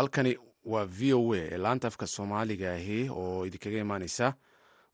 halkani 0.00 0.32
waa 0.64 0.84
v 0.98 1.12
o 1.14 1.20
a 1.34 1.38
ee 1.38 1.56
laanta 1.64 1.88
afka 1.88 2.06
soomaaliga 2.06 2.68
ahi 2.78 2.98
oo 3.22 3.46
idinkaga 3.48 3.78
imaaneysa 3.84 4.26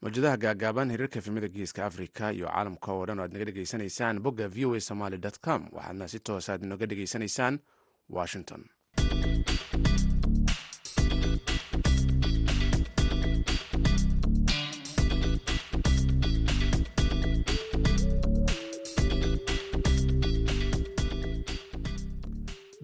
mawjadaha 0.02 0.36
gaagaaban 0.44 0.90
hiriirka 0.90 1.18
efemada 1.18 1.48
geeska 1.48 1.84
africa 1.88 2.24
iyo 2.36 2.46
caalamka 2.48 2.92
oo 2.92 3.06
dhan 3.06 3.18
o 3.18 3.22
aad 3.22 3.32
naga 3.32 3.44
dhegeysanaysaan 3.48 4.20
bogga 4.24 4.48
v 4.48 4.64
o 4.66 4.74
a 4.74 4.80
somaly 4.80 5.18
com. 5.46 5.60
Waxaadna 5.72 6.08
si 6.08 6.18
toos 6.20 6.48
aad 6.48 6.62
noga 6.70 6.86
dhegeysanaysaan 6.86 7.58
washington 8.10 8.64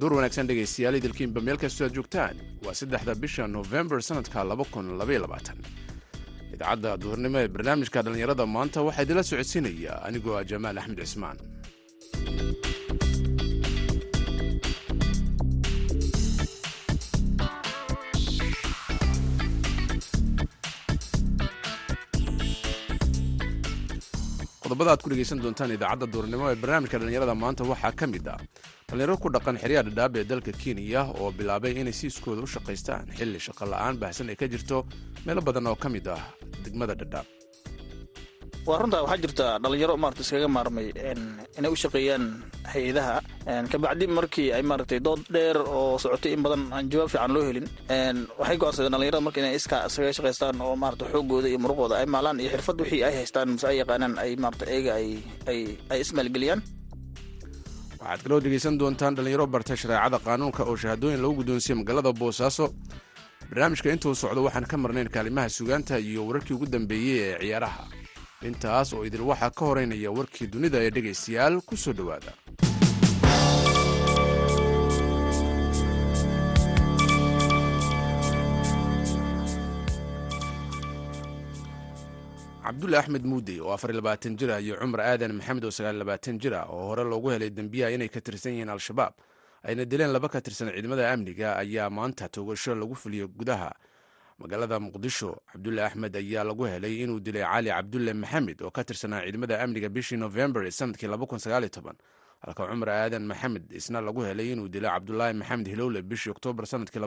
duur 0.03 0.13
wanaagsan 0.19 0.49
dhegaystayaal 0.51 0.97
idilkiinba 0.99 1.41
meel 1.49 1.59
kastoo 1.63 1.87
aad 1.87 1.95
joogtaan. 1.99 2.37
Waa 2.67 2.75
saddexda 2.81 3.15
bisha 3.25 3.47
novembar 3.57 4.01
sanadka 4.09 4.39
idaacadda 6.55 6.91
duhurnimo 7.03 7.39
ee 7.43 7.49
barnaamijka 7.55 7.99
dhallinyarada 8.05 8.45
maanta 8.57 8.79
waxaa 8.87 9.05
idinla 9.07 9.23
socodsiinaya 9.31 9.93
anigoo 10.09 10.35
ah 10.41 10.45
jamaal 10.51 10.77
axmed 10.83 10.99
cismaan. 11.05 11.39
Qodobada 24.63 24.91
aad 24.95 25.03
ku 25.05 25.09
dhegaysan 25.13 25.39
doontaan 25.43 25.75
idaacadda 25.77 26.07
duurnimo 26.15 26.45
ee 26.51 26.59
barnaamijka 26.63 26.97
dhallinyarada 27.01 27.35
maanta 27.43 27.63
waxaa 27.73 27.93
ka 28.01 28.07
mid 28.15 28.27
ah 28.35 28.39
dhallinyaro 28.93 29.17
ku 29.23 29.29
dhaqan 29.33 29.57
xeryaha 29.63 29.83
dhadhaab 29.89 30.13
ee 30.21 30.25
dalka 30.31 30.53
kenya 30.63 31.03
oo 31.21 31.29
bilaabay 31.39 31.73
inay 31.81 31.97
siiskooda 32.01 32.45
u 32.45 32.49
shaqaystaan 32.55 33.05
xilli 33.19 33.41
shaqo 33.47 33.65
la'aan 33.73 33.97
baahsan 34.03 34.29
ay 34.33 34.37
ka 34.37 34.45
jirto 34.53 34.85
meelo 35.27 35.41
badan 35.41 35.67
oo 35.73 35.77
ka 35.83 35.89
mid 35.89 36.05
ah 36.13 36.21
degmada 36.65 36.93
dhadhaab. 37.01 37.25
Waa 38.69 38.79
runtaa 38.83 39.03
waxaa 39.05 39.23
jirta 39.25 39.47
dhalinyaro 39.65 39.95
maarata 40.03 40.21
iskaga 40.25 40.49
maarmay 40.57 40.87
inay 41.59 41.71
u 41.73 41.77
shaqeeyaan 41.83 42.25
hay'adaha 42.73 43.15
kabacdi 43.73 44.05
markii 44.19 44.49
ay 44.57 44.63
maaragtay 44.71 45.01
dood 45.07 45.21
dheer 45.35 45.57
oo 45.77 45.97
socotay 46.03 46.33
in 46.37 46.43
badan 46.45 46.63
aan 46.77 46.85
jawaab 46.93 47.09
fiican 47.15 47.33
loo 47.35 47.45
helin. 47.49 47.67
Waxay 48.41 48.57
go'aansadeen 48.63 48.93
dhalinyarada 48.95 49.25
marka 49.27 49.39
inay 49.43 49.57
iska 49.59 49.77
iskaga 49.89 50.13
shaqaystaan 50.19 50.57
oo 50.67 50.77
maarata 50.83 51.05
xoogooda 51.13 51.49
iyo 51.51 51.59
muruqooda 51.65 51.95
ay 52.01 52.07
maalaan 52.15 52.39
iyo 52.45 52.51
xirfad 52.55 52.77
wixii 52.85 53.03
ay 53.09 53.15
haystaan 53.25 53.49
mase 53.57 53.67
ay 53.73 53.77
yaqaanaan 53.83 54.15
ay 54.25 54.31
maarata 54.45 54.65
eega 54.77 54.93
ay 55.01 55.09
ay 55.51 55.61
ay 55.93 55.99
ismaalgeliyaan 56.05 56.61
waxaad 58.03 58.23
kaloo 58.25 58.41
dhegaysan 58.45 58.79
doontaan 58.81 59.15
dhallinyaro 59.17 59.47
barta 59.55 59.77
shareecada 59.83 60.19
qaanuunka 60.27 60.63
oo 60.71 60.77
shahaadooyin 60.83 61.21
lagu 61.23 61.35
guddoonsiye 61.41 61.75
magaalada 61.81 62.13
boosaaso 62.21 62.65
barnaamijka 63.51 63.89
intuu 63.95 64.15
socdo 64.23 64.41
waxaan 64.47 64.67
ka 64.71 64.77
marnayn 64.85 65.09
kaalimaha 65.15 65.49
sugaanta 65.59 65.99
iyo 65.99 66.27
wararkii 66.29 66.55
ugu 66.57 66.67
dambeeyey 66.67 67.19
ee 67.23 67.39
ciyaaraha. 67.43 67.85
Intaas 68.49 68.93
oo 68.93 69.05
idil 69.09 69.23
waxaa 69.31 69.51
ka 69.51 69.63
horeynaya 69.69 70.11
warkii 70.19 70.47
dunida 70.53 70.79
ee 70.85 70.91
dhegaystayaal 70.91 71.61
ku 71.69 71.77
soo 71.77 71.93
dhowaada 71.99 72.33
cabdulle 82.73 82.97
axmed 82.99 83.25
muudey 83.31 83.61
oo 83.61 83.73
afar 83.77 83.93
labaatan 83.93 84.37
jir 84.39 84.51
ah 84.51 84.61
iyo 84.61 84.77
cumar 84.81 85.01
aadan 85.01 85.33
maxamed 85.39 85.65
oo 85.65 85.71
sagaal 85.71 85.97
labaatan 86.01 86.39
jir 86.41 86.55
ah 86.55 86.67
oo 86.73 86.89
hore 86.89 87.05
loogu 87.05 87.29
helay 87.35 87.51
dembiyaha 87.51 87.93
inay 87.97 88.09
ka 88.09 88.21
tirsan 88.21 88.53
yihiin 88.57 88.69
al-shabaab 88.73 89.13
ayna 89.69 89.85
dileen 89.85 90.13
laba 90.13 90.29
ka 90.29 90.41
tirsan 90.41 90.73
ciidamada 90.73 91.05
amniga 91.13 91.57
ayaa 91.61 91.91
maanta 91.91 92.29
toogasho 92.29 92.75
lagu 92.75 92.95
fuliyo 92.95 93.29
gudaha. 93.29 93.71
Magaalada 94.41 94.81
muqdisho 94.81 95.37
cabdulle 95.53 95.85
axmed 95.85 96.17
ayaa 96.17 96.45
lagu 96.49 96.65
helay 96.65 97.03
inuu 97.05 97.21
dilay 97.21 97.45
cali 97.45 97.69
cabdulle 97.71 98.13
maxamed 98.15 98.59
oo 98.65 98.71
ka 98.71 98.83
tirsanaa 98.85 99.21
ciidamada 99.23 99.61
amniga 99.63 99.89
bishii 99.89 100.17
novembar 100.17 100.65
ee 100.67 100.71
sannadkii 100.71 101.07
halka 102.43 102.67
cumar 102.67 102.89
aadan 102.91 103.23
maxamed 103.29 103.69
isna 103.73 104.01
lagu 104.01 104.25
helay 104.25 104.53
inuu 104.57 104.69
dilay 104.69 104.91
cabdulaahi 104.91 105.35
maxamed 105.39 105.67
hilowle 105.69 106.03
bishii 106.03 106.31
oktoobar 106.35 106.67
sannadkii 106.67 106.99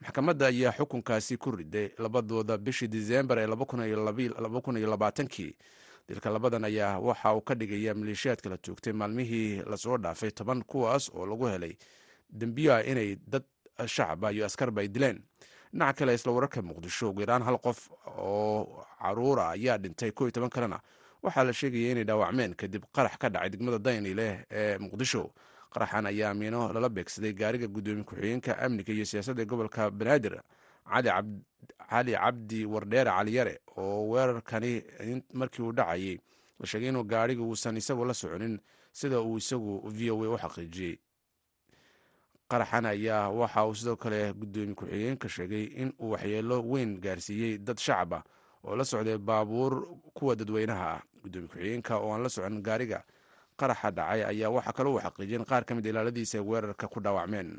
maxkamadda 0.00 0.46
ayaa 0.46 0.72
xukunkaasi 0.72 1.36
ku 1.36 1.50
riday 1.50 1.90
labadooda 1.98 2.58
bishii 2.58 2.88
disembar 2.88 3.38
ee 3.38 3.46
kii 5.28 5.54
dilka 6.08 6.30
labadan 6.30 6.64
ayaa 6.64 6.98
waxa 6.98 7.34
uu 7.34 7.40
ka 7.40 7.54
dhigaya 7.54 7.94
maleeshiyaadka 7.94 8.48
la 8.50 8.56
toogtay 8.56 8.92
maalmihii 8.92 9.62
la 9.70 9.76
soo 9.76 9.98
dhaafay 9.98 10.30
toban 10.30 10.62
kuwaas 10.62 11.10
oo 11.14 11.26
lagu 11.26 11.46
helay 11.46 11.76
dembiyaha 12.30 12.82
inay 12.84 13.16
dad 13.26 13.42
shacaba 13.86 14.32
iyo 14.32 14.46
askarba 14.46 14.80
ay 14.82 14.88
dileen. 14.88 15.20
Dhinaca 15.72 15.92
kale 15.98 16.14
isla 16.14 16.32
wararka 16.32 16.62
muqdisho 16.62 17.10
ugu 17.10 17.20
yaraan 17.20 17.42
hal 17.42 17.58
qof 17.58 17.90
oo 18.18 18.84
caruura 19.02 19.50
ayaa 19.50 19.78
dhintay 19.78 20.10
ko 20.12 20.30
toban 20.30 20.50
kalena. 20.50 20.80
Waxaa 21.22 21.44
la 21.44 21.52
sheegaya 21.52 21.90
inay 21.92 22.04
dhaawacmeen 22.04 22.54
kadib 22.54 22.84
qarax 22.92 23.18
ka 23.18 23.28
dhacay 23.28 23.50
degmada 23.50 23.78
dayni 23.78 24.14
leh 24.14 24.44
ee 24.50 24.78
muqdisho 24.78 25.30
qaraxan 25.70 26.06
ayaa 26.06 26.30
amiino 26.30 26.72
lala 26.72 26.88
beegsaday 26.88 27.32
gaariga 27.32 27.66
guddoomiye 27.68 28.04
ku-xigeenka 28.04 28.58
amniga 28.58 28.92
iyo 28.92 29.04
siyaasadda 29.04 29.44
gobolka 29.44 29.90
banaadir. 29.90 30.40
Cali 31.88 32.12
cabdi 32.12 32.64
wardheere 32.66 33.10
caliyare 33.10 33.58
oo 33.76 34.08
weerarkani 34.10 34.82
markii 35.34 35.62
uu 35.62 35.72
dhacayay 35.72 36.18
la 36.60 36.66
sheegay 36.66 36.88
inuu 36.88 37.04
gaariga 37.04 37.42
uusan 37.42 37.76
isagu 37.76 38.04
la 38.04 38.14
soconin 38.14 38.58
sida 38.92 39.20
uu 39.20 39.36
isagu 39.38 39.82
v 39.88 40.10
o 40.10 40.16
a 40.24 40.28
u 40.28 40.36
xaqiijiyey 40.38 40.98
qaraxan 42.48 42.86
ayaa 42.86 43.28
waxa 43.30 43.66
uu 43.66 43.74
sidoo 43.74 43.96
kale 43.96 44.32
guddoomiye 44.32 44.74
ku-xigeenka 44.74 45.28
sheegay 45.28 45.64
in 45.76 45.92
uu 46.00 46.10
waxyeelo 46.12 46.60
weyn 46.62 47.00
gaarsiiyey 47.00 47.58
dad 47.58 47.78
shacab 47.78 48.12
ah 48.14 48.22
oo 48.64 48.76
la 48.76 48.84
socday 48.84 49.18
baabuur 49.18 49.86
kuwa 50.14 50.36
dadweynaha 50.36 50.88
ah. 50.96 51.02
Guddoomiye 51.22 51.48
ku-xigeenka 51.48 51.96
oo 52.00 52.12
aan 52.12 52.22
la 52.22 52.28
socon 52.28 52.62
gaariga 52.62 53.04
qaraxa 53.60 53.90
dhacay 53.90 54.22
ayaa 54.24 54.50
waxaa 54.56 54.72
kaloo 54.78 54.94
uu 54.96 55.00
xaqiijiyeen 55.04 55.44
qaar 55.50 55.64
ka 55.64 55.74
mid 55.74 55.86
ilaaladiisa 55.86 56.38
ay 56.38 56.44
weerarka 56.44 56.86
ku 56.88 57.00
dhaawacmeen. 57.00 57.50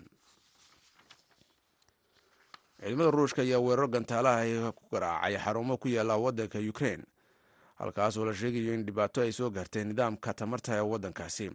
Ciidamada 2.81 3.11
ruushka 3.11 3.41
ayaa 3.41 3.59
weeraro 3.59 3.87
gantaalaha 3.87 4.71
ku 4.71 4.83
garaacay 4.91 5.35
xarumo 5.37 5.77
ku 5.77 5.87
yaalla 5.87 6.15
waddanka 6.17 6.59
ukrain 6.59 7.03
halkaas 7.79 8.17
oo 8.17 8.25
la 8.25 8.33
sheegayo 8.33 8.73
in 8.73 8.85
dhibaato 8.85 9.21
ay 9.21 9.31
soo 9.31 9.49
gaartay 9.49 9.83
nidaamka 9.83 10.33
tamarta 10.33 10.75
ee 10.77 10.81
waddankaasi. 10.91 11.51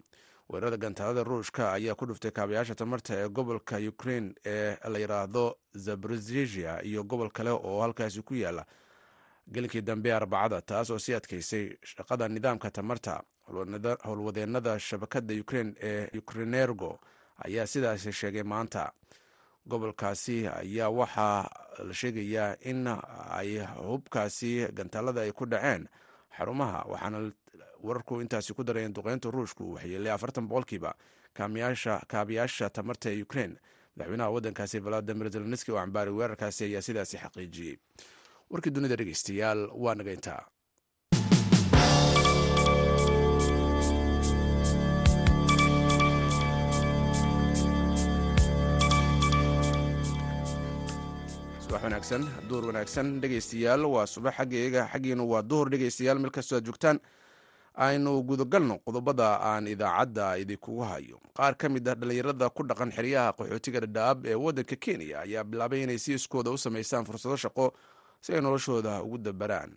Weerarada 0.48 0.76
gantaalada 0.76 1.24
ruushka 1.24 1.72
ayaa 1.72 1.94
ku 1.94 2.06
dhuftay 2.06 2.30
kaabayaasha 2.30 2.74
tamarta 2.74 3.14
ee 3.16 3.28
gobolka 3.28 3.76
ukrain 3.88 4.34
ee 4.44 4.76
la 4.92 4.98
yidhaahdo 4.98 5.56
zabrozisia 5.74 6.82
iyo 6.84 7.04
gobol 7.04 7.30
kale 7.30 7.50
oo 7.50 7.80
halkaasi 7.80 8.22
ku 8.22 8.34
yaalla 8.34 8.64
gelinkii 9.52 9.80
dambe 9.82 10.12
arbacada 10.14 10.60
taas 10.60 10.90
oo 10.90 10.98
sii 10.98 11.14
adkaysay 11.14 11.76
shaqada 11.84 12.28
nidaamka 12.28 12.70
tamarta 12.70 13.22
howlwadeenada 14.04 14.78
shabakada 14.80 15.34
ukrain 15.40 15.74
ee 15.82 16.08
ukrinergo 16.18 17.00
ayaa 17.44 17.66
sidaasi 17.66 18.12
sheegay 18.12 18.42
maanta. 18.42 18.92
Gobolkaasi 19.68 20.46
ayaa 20.48 20.88
waxaa 20.90 21.48
la 21.88 21.94
sheegayaa 21.94 22.56
in 22.60 22.86
ay 23.30 23.58
hubkaasi 23.58 24.68
gantaalada 24.72 25.20
ay 25.20 25.32
ku 25.32 25.46
dhaceen 25.46 25.88
xarumaha 26.36 26.84
waxaana 26.88 27.32
wararku 27.82 28.20
intaasi 28.20 28.52
ku 28.54 28.64
darayeen 28.64 28.92
duqeynta 28.92 29.30
ruushku 29.30 29.72
waxyeelay 29.74 30.12
afartan 30.12 30.48
boqolkiiba 30.48 30.94
kaabayaasha 31.34 32.70
tamarta 32.70 33.10
ee 33.10 33.22
ukrain 33.22 33.56
madaxweynaha 33.96 34.30
waddankaasi 34.34 34.78
valadimir 34.84 35.30
zelenski 35.30 35.72
oo 35.72 35.78
cambaaray 35.80 36.12
weerarkaasi 36.14 36.64
ayaa 36.64 36.82
sidaasi 36.82 37.16
xaqiijiyey 37.16 37.76
warkii 38.50 38.74
dunida 38.76 38.96
dhegeystayaal 39.00 39.60
waa 39.84 39.94
naga 39.98 40.12
wanaagsan 51.84 52.22
duhur 52.48 52.66
wanaagsan 52.66 53.20
dhegeystayaal 53.20 53.84
waa 53.86 54.06
subax 54.06 54.34
xaggeega 54.36 54.88
xaggiinu 54.92 55.24
waa 55.30 55.42
duhur. 55.42 55.70
Dhegeystayaal 55.70 56.18
meel 56.18 56.30
kastoo 56.30 56.56
aad 56.58 56.64
joogtaan 56.66 57.00
aynu 57.74 58.22
gudagalno 58.22 58.78
qodobada 58.86 59.28
aan 59.40 59.66
idaacadda 59.66 60.36
idinkugu 60.38 60.82
hayo. 60.82 61.20
Qaar 61.36 61.54
ka 61.56 61.68
mid 61.68 61.88
ah 61.88 61.94
dhallinyarada 61.94 62.50
ku 62.50 62.62
dhaqan 62.62 62.92
xeryaha 62.92 63.32
qaxootiga 63.38 63.80
dhadhaab 63.80 64.26
ee 64.26 64.34
waddanka 64.34 64.76
kenya 64.76 65.20
ayaa 65.20 65.44
bilaabay 65.44 65.82
inay 65.82 65.98
siiskooda 65.98 66.50
u 66.50 66.58
samaystaan 66.58 67.04
fursado 67.04 67.36
shaqo 67.36 67.72
si 68.24 68.32
ay 68.34 68.40
noloshooda 68.40 68.92
ugu 69.06 69.18
dabaraan. 69.26 69.72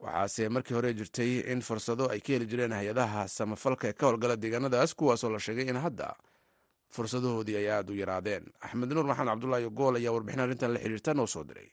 Waxaase 0.00 0.48
markii 0.54 0.74
hore 0.76 0.90
jirtay 0.98 1.32
in 1.52 1.60
fursado 1.68 2.08
ay 2.12 2.20
ka 2.24 2.32
heli 2.34 2.46
jireen 2.50 2.72
hay'adaha 2.72 3.22
samafalka 3.28 3.88
ee 3.88 3.92
ka 4.00 4.06
howlgala 4.08 4.36
deegaanadaas 4.42 4.94
kuwaasoo 4.98 5.30
la 5.34 5.38
sheegay 5.46 5.68
in 5.72 5.76
hadda 5.84 6.08
fursadahoodii 6.94 7.56
ay 7.60 7.68
aada 7.70 7.92
u 7.92 7.96
yaraadeen. 8.02 8.44
Axmed 8.64 8.92
nuur 8.92 9.04
maxamed 9.10 9.30
cabdulaahi 9.32 9.68
gool 9.80 9.96
ayaa 10.00 10.12
warbixin 10.16 10.40
arrintan 10.44 10.72
la 10.74 10.78
xiriirta 10.84 11.14
noo 11.14 11.26
soo 11.26 11.44
diray 11.44 11.68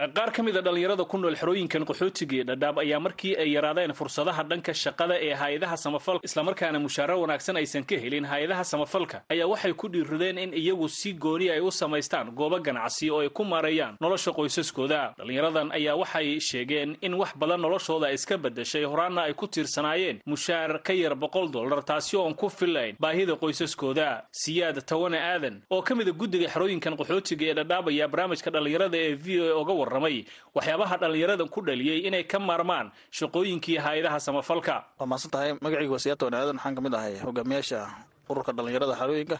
qaar 0.00 0.32
ka 0.32 0.42
mid 0.42 0.56
a 0.56 0.62
dhallinyarada 0.62 1.04
ku 1.04 1.18
nool 1.18 1.34
xerooyinkan 1.36 1.84
qaxootiga 1.84 2.36
ee 2.40 2.44
dhadhaab 2.48 2.78
ayaa 2.80 3.00
markii 3.00 3.36
ay 3.36 3.50
yaraadeen 3.52 3.92
fursadaha 3.92 4.42
dhanka 4.48 4.72
shaqada 4.72 5.20
ee 5.20 5.34
hay'adaha 5.36 5.76
samafalka 5.76 6.24
islamarkaana 6.24 6.78
mushaaro 6.80 7.20
wanaagsan 7.20 7.56
aysan 7.60 7.84
ka 7.84 7.96
helin 8.00 8.24
hay'adaha 8.24 8.64
samafalka 8.64 9.20
ayaa 9.28 9.46
waxay 9.52 9.72
ku 9.76 9.88
dhiiradeen 9.92 10.38
in 10.38 10.52
iyagu 10.56 10.88
si 10.88 11.12
gooni 11.12 11.50
ay 11.50 11.60
u 11.60 11.70
samaystaan 11.70 12.30
goobo 12.32 12.58
ganacsi 12.64 13.10
oo 13.10 13.20
ay 13.20 13.28
ku 13.28 13.44
maareeyaan 13.44 13.96
nolosha 14.00 14.32
qoysaskooda. 14.32 15.12
Dhallinyaradan 15.18 15.68
ayaa 15.72 15.96
waxay 16.00 16.40
sheegeen 16.40 16.96
in 17.02 17.14
wax 17.20 17.36
badan 17.36 17.60
noloshooda 17.60 18.08
iska 18.12 18.38
bedeshay 18.38 18.84
horaanna 18.84 19.22
ay 19.28 19.34
ku 19.34 19.46
tiirsanaayeen 19.46 20.22
mushaar 20.26 20.80
ka 20.82 20.92
yar 20.96 21.12
boqol 21.14 21.50
dollar 21.52 21.84
taasi 21.84 22.16
oon 22.16 22.32
ku 22.34 22.48
filayn 22.48 22.96
baahida 22.98 23.36
qoysaskooda. 23.36 24.24
Siyaad 24.32 24.80
tawane 24.86 25.20
aadan 25.20 25.60
oo 25.70 25.82
ka 25.82 25.94
mida 25.94 26.12
guddiga 26.12 26.48
xerooyinkan 26.48 26.96
qaxootiga 26.96 27.44
ee 27.50 27.54
dhadhaab 27.60 27.88
ayaa 27.92 28.08
barnaamijka 28.08 28.50
dhallinyarada 28.50 28.96
ee 28.96 29.14
v 29.14 29.40
o 29.40 29.44
a 29.44 29.54
oga 29.60 29.72
warramay 29.90 30.16
waxyaabaha 30.54 30.94
dhallinyaradan 31.02 31.48
ku 31.50 31.60
dhaliyey 31.66 32.06
inay 32.06 32.22
ka 32.32 32.38
maarmaan 32.38 32.92
shaqooyinkii 33.18 33.78
hay'adaha 33.86 34.18
samafalka. 34.26 34.76
Waa 34.98 35.06
mahadsan 35.10 35.30
tahay 35.34 35.50
magacayga 35.64 35.90
waa 35.94 35.98
siyaad 36.04 36.18
tawane 36.22 36.36
aadan 36.38 36.56
waxaan 36.56 36.74
ka 36.78 36.80
mid 36.86 36.94
ahay 36.94 37.14
hogaamiyaasha 37.26 37.80
ururka 38.30 38.52
dhallinyarada 38.56 38.94
xarooyinka 39.00 39.36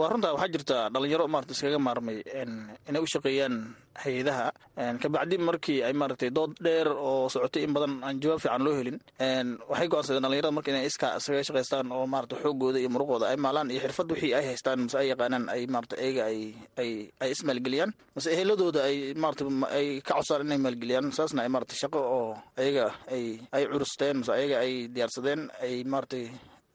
waa 0.00 0.08
runtaa 0.12 0.32
waxaa 0.34 0.52
jirta 0.54 0.76
dhalinyaro 0.94 1.24
maarata 1.34 1.52
iskaga 1.56 1.78
maarmay 1.86 2.18
inay 2.88 3.00
u 3.02 3.06
shaqeeyaan 3.14 3.54
hay'adaha. 4.02 4.46
Kabacdi 5.02 5.36
markii 5.48 5.78
ay 5.86 5.92
maaragtay 6.00 6.30
dood 6.36 6.52
dheer 6.64 6.88
oo 6.88 7.28
socotay 7.34 7.62
in 7.66 7.72
badan 7.76 8.00
aan 8.06 8.16
jawaab 8.22 8.40
fiican 8.44 8.62
loo 8.66 8.74
helin. 8.78 8.96
Waxay 9.70 9.88
go'aansadeen 9.92 10.24
dhalinyarada 10.24 10.50
marka 10.56 10.70
inay 10.72 10.86
iska 10.90 11.08
iskaga 11.20 11.42
shaqaystaan 11.48 11.92
oo 11.96 12.06
maarata 12.12 12.36
xoogooda 12.42 12.78
iyo 12.80 12.88
muruqooda 12.94 13.26
ay 13.32 13.36
maalaan 13.44 13.68
iyo 13.72 13.80
xirfad 13.84 14.08
wixii 14.12 14.32
ay 14.38 14.44
haystaan 14.48 14.80
mase 14.88 14.96
ay 15.02 15.08
yaqaanaan 15.12 15.44
ay 15.54 15.62
maarata 15.74 15.94
ayaga 16.04 16.22
ay 16.32 16.38
ay 16.82 16.90
ay 17.22 17.30
ismaalgeliyaan. 17.36 17.90
Mase 18.16 18.28
eheladooda 18.34 18.80
ay 18.88 18.96
maarata 19.22 19.44
ay 19.78 19.86
ka 20.06 20.12
codsaan 20.18 20.46
inay 20.48 20.60
maalgeliyaan 20.64 21.12
saasna 21.16 21.40
ay 21.44 21.50
maarata 21.54 21.74
shaqo 21.82 22.00
oo 22.16 22.30
ayaga 22.62 22.86
ay 23.14 23.24
ay 23.56 23.62
curusteen 23.72 24.16
mase 24.24 24.32
ayaga 24.38 24.56
ay 24.64 24.72
diyaarsadeen 24.94 25.40
ay 25.64 25.74
maaratay 25.92 26.26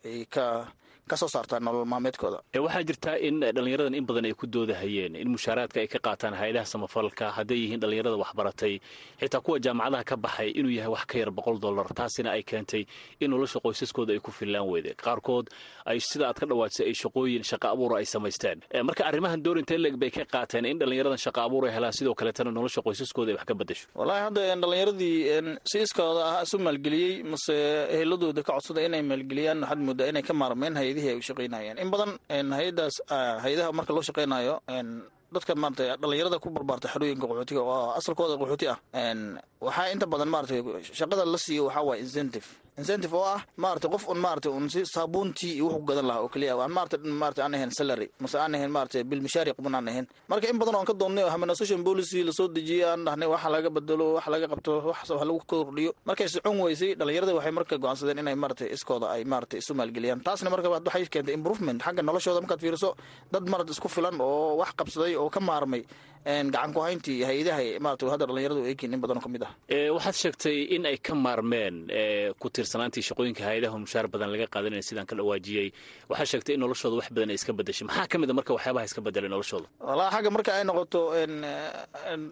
ay 0.06 0.20
ka 0.36 0.46
ka 1.12 1.16
soo 1.22 1.28
saartaan 1.36 1.64
nolol 1.64 1.86
maalmeedkooda. 1.86 2.40
Waxaa 2.66 2.84
jirtaa 2.90 3.16
in 3.28 3.40
dhallinyaradan 3.56 3.96
in 4.00 4.06
badan 4.10 4.26
ay 4.26 4.34
ku 4.34 4.46
doodahayeen 4.48 5.16
in 5.16 5.28
mushaaraadka 5.36 5.80
ay 5.84 5.88
ka 5.88 6.00
qaataan 6.08 6.34
hay'adaha 6.42 6.66
samafalka. 6.74 7.32
Hadday 7.38 7.58
yihiin 7.64 7.80
dhallinyarada 7.82 8.18
waxbaratay 8.24 8.74
xitaa 9.22 9.42
kuwa 9.46 9.60
jaamacadaha 9.66 10.04
ka 10.10 10.16
baxay 10.26 10.50
inuu 10.60 10.72
yahay 10.78 10.92
wax 10.96 11.06
ka 11.12 11.16
yar 11.22 11.32
boqol 11.32 11.58
dollar. 11.60 11.86
Taasina 12.00 12.32
ay 12.38 12.44
keentay 12.44 12.84
in 13.20 13.32
nolosha 13.32 13.60
qoysaskooda 13.60 14.12
ay 14.14 14.20
ku 14.20 14.32
fillaan 14.32 14.68
weyde 14.72 14.94
qaarkood 15.04 15.48
ay 15.86 16.00
sida 16.00 16.28
aad 16.30 16.38
ka 16.40 16.46
dhawaajisay 16.46 16.86
ay 16.90 16.94
shaqooyin 17.04 17.44
shaqa 17.52 17.68
abuura 17.74 17.98
ay 18.02 18.06
samaysteen. 18.06 18.62
Marka 18.84 19.04
arrimahan 19.10 19.42
doorinta 19.46 19.78
leg 19.78 19.96
bay 19.98 20.12
ka 20.12 20.26
qaateen 20.26 20.66
in 20.66 20.78
dhallinyaradan 20.80 21.18
shaqa 21.26 21.42
abuur 21.48 21.66
ay 21.68 21.74
helaan. 21.78 21.94
Sidoo 21.98 22.14
kaleetana 22.20 22.52
nolosha 22.52 22.82
qoysaskooda 22.86 23.32
ay 23.32 23.36
wax 23.40 23.46
ka 23.50 23.54
bedasho 23.62 23.86
wallaahi 23.96 24.22
hadda 24.28 24.42
dhallinyaradii 24.62 25.18
si 25.72 25.78
iskooda 25.86 26.22
ah 26.32 26.44
isu 26.46 26.58
maalgeliyey 26.68 27.24
mase 27.32 27.56
eheladooda 27.96 28.42
ka 28.48 28.52
codsada 28.58 28.82
inay 28.88 29.02
maalgeliyaan 29.12 29.60
waxaad 29.64 29.80
moodaa 29.88 30.08
inay 30.12 30.22
ka 30.30 30.34
maarmeen 30.42 30.76
hay 30.80 30.90
ay 31.12 31.18
u 31.18 31.22
shaqaynayeen. 31.30 31.78
In 31.84 31.90
badan 31.94 32.12
hay'adaas 32.58 32.96
hay'adaha 33.44 33.70
marka 33.78 33.92
loo 33.96 34.02
shaqaynayo 34.10 34.56
dadka 35.36 35.52
maarata 35.64 35.84
dhalinyarada 36.02 36.38
ku 36.44 36.50
barbaarta 36.56 36.88
xerooyinka 36.94 37.26
qaxootiga 37.30 37.62
oo 37.62 37.92
asalkooda 38.00 38.36
qaxooti 38.42 38.66
ah 38.74 38.78
waxaa 39.66 39.92
inta 39.94 40.06
badan 40.14 40.30
maaratay 40.34 40.60
shaqada 41.00 41.24
la 41.34 41.38
siiyo 41.46 41.64
waxaa 41.68 41.84
waaya 41.88 42.02
incentive 42.06 42.48
incentive 42.82 43.14
oo 43.18 43.26
ah 43.36 43.42
maarata 43.64 43.88
qof 43.94 44.04
un 44.12 44.20
maarata 44.26 44.50
un 44.58 44.70
si 44.70 44.82
saabuuntii 44.86 45.54
iyo 45.58 45.66
wuxu 45.68 45.86
gadan 45.90 46.06
lahaa 46.10 46.22
oo 46.26 46.30
keliya 46.34 46.54
aan 46.64 46.72
maarata 46.78 46.98
maarata 47.22 47.42
aan 47.46 47.54
ahayn 47.58 47.72
salary. 47.80 48.08
Mase 48.24 48.36
aan 48.38 48.54
ahayn 48.56 48.70
maarata 48.76 49.04
bil 49.04 49.22
mishaari 49.26 49.52
quban 49.58 49.76
aan 49.80 49.88
ahayn. 49.92 50.06
Marka 50.30 50.48
in 50.52 50.58
badan 50.62 50.76
oon 50.76 50.86
ka 50.86 50.94
doonnay 50.94 51.24
oo 51.26 51.30
humanization 51.36 51.82
policy 51.84 52.24
la 52.24 52.32
soo 52.32 52.48
dejiyey 52.48 52.84
aan 52.86 53.02
dhahnay 53.08 53.28
waxa 53.34 53.50
laga 53.50 53.70
bedelo 53.78 54.06
wax 54.18 54.28
laga 54.34 54.48
qabto 54.54 54.72
wax 54.90 55.10
lagu 55.10 55.40
kordhiyo 55.52 55.92
markay 56.06 56.28
socon 56.30 56.60
weysay 56.62 56.92
dhalinyarada 57.00 57.34
waxay 57.38 57.52
marka 57.58 57.76
go'aansadeen 57.84 58.20
inay 58.24 58.36
maarata 58.44 58.66
iskooda 58.76 59.08
ay 59.16 59.24
maarata 59.26 59.56
isu 59.62 59.74
maalgeliyaan. 59.80 60.22
Taasna 60.28 60.50
marka 60.54 60.70
waxay 60.76 61.06
keentay 61.14 61.34
improvement. 61.40 61.80
Xagga 61.86 62.02
noloshooda 62.10 62.42
markaad 62.46 62.62
fiiriso 62.64 62.90
dad 63.34 63.44
marad 63.54 63.70
isku 63.74 63.90
filan 63.90 64.16
oo 64.22 64.58
wax 64.62 64.72
qabsaday 64.80 65.16
oo 65.18 65.30
ka 65.36 65.40
maarmay 65.50 65.82
gacan 66.28 66.74
ku 66.76 66.80
hayntii 66.84 67.24
hay'adaha 67.30 67.80
maarata 67.86 68.12
hadda 68.14 68.26
dhalinyaradu 68.30 68.62
eekin 68.70 68.94
in 68.96 69.00
badanoo 69.04 69.24
ka 69.26 69.30
mid 69.34 69.44
ah. 69.48 69.52
Waxaad 69.96 70.16
sheegtay 70.22 70.58
in 70.76 70.86
ay 70.86 70.98
ka 71.08 71.16
maarmeen 71.16 71.88
ku 72.42 72.50
tiirsanaantii 72.52 73.04
shaqooyinka 73.10 73.44
hay'adaha 73.48 73.76
mushaar 73.84 74.06
badan 74.14 74.30
laga 74.36 74.48
qaadanaya 74.56 74.84
sidaan 74.90 75.08
ka 75.08 75.16
dhawaajiyey 75.20 75.68
waxaad 76.12 76.28
sheegtay 76.34 76.54
in 76.56 76.62
noloshooda 76.64 76.96
wax 77.00 77.08
badan 77.16 77.30
ay 77.32 77.38
iska 77.40 77.54
bedeshay 77.60 77.88
maxaa 77.88 78.08
ka 78.12 78.18
mid 78.22 78.30
a 78.30 78.34
marka 78.40 78.52
waxyaabaha 78.58 78.86
iska 78.90 79.02
bedelay 79.08 79.30
noloshooda 79.36 79.68
wallaahi 79.88 80.12
xagga 80.16 80.30
marka 80.36 80.52
ay 80.60 80.64
noqoto 80.70 81.00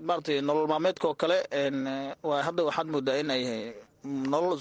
maaratay 0.07 0.38
nolol 0.48 0.68
maalmeedka 0.71 1.06
oo 1.07 1.15
kale 1.21 1.38
hadda 2.48 2.62
waxaad 2.69 2.88
moodaa 2.94 3.18
in 3.24 3.30
ay 3.36 3.44
nolol 4.33 4.59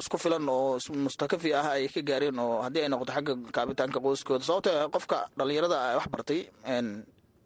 isku 0.00 0.16
filan 0.22 0.46
oo 0.48 0.78
mustakafi 1.06 1.50
ah 1.58 1.66
ay 1.76 1.88
ka 1.94 2.00
gaareen 2.10 2.38
oo 2.44 2.62
haddii 2.64 2.82
ay 2.86 2.88
noqoto 2.94 3.12
xagga 3.16 3.32
kaabitaanka 3.56 3.98
qoyskooda. 4.04 4.44
Sababta 4.48 4.72
qofka 4.94 5.18
dhalinyarada 5.38 5.78
wax 5.98 6.06
bartay 6.14 6.40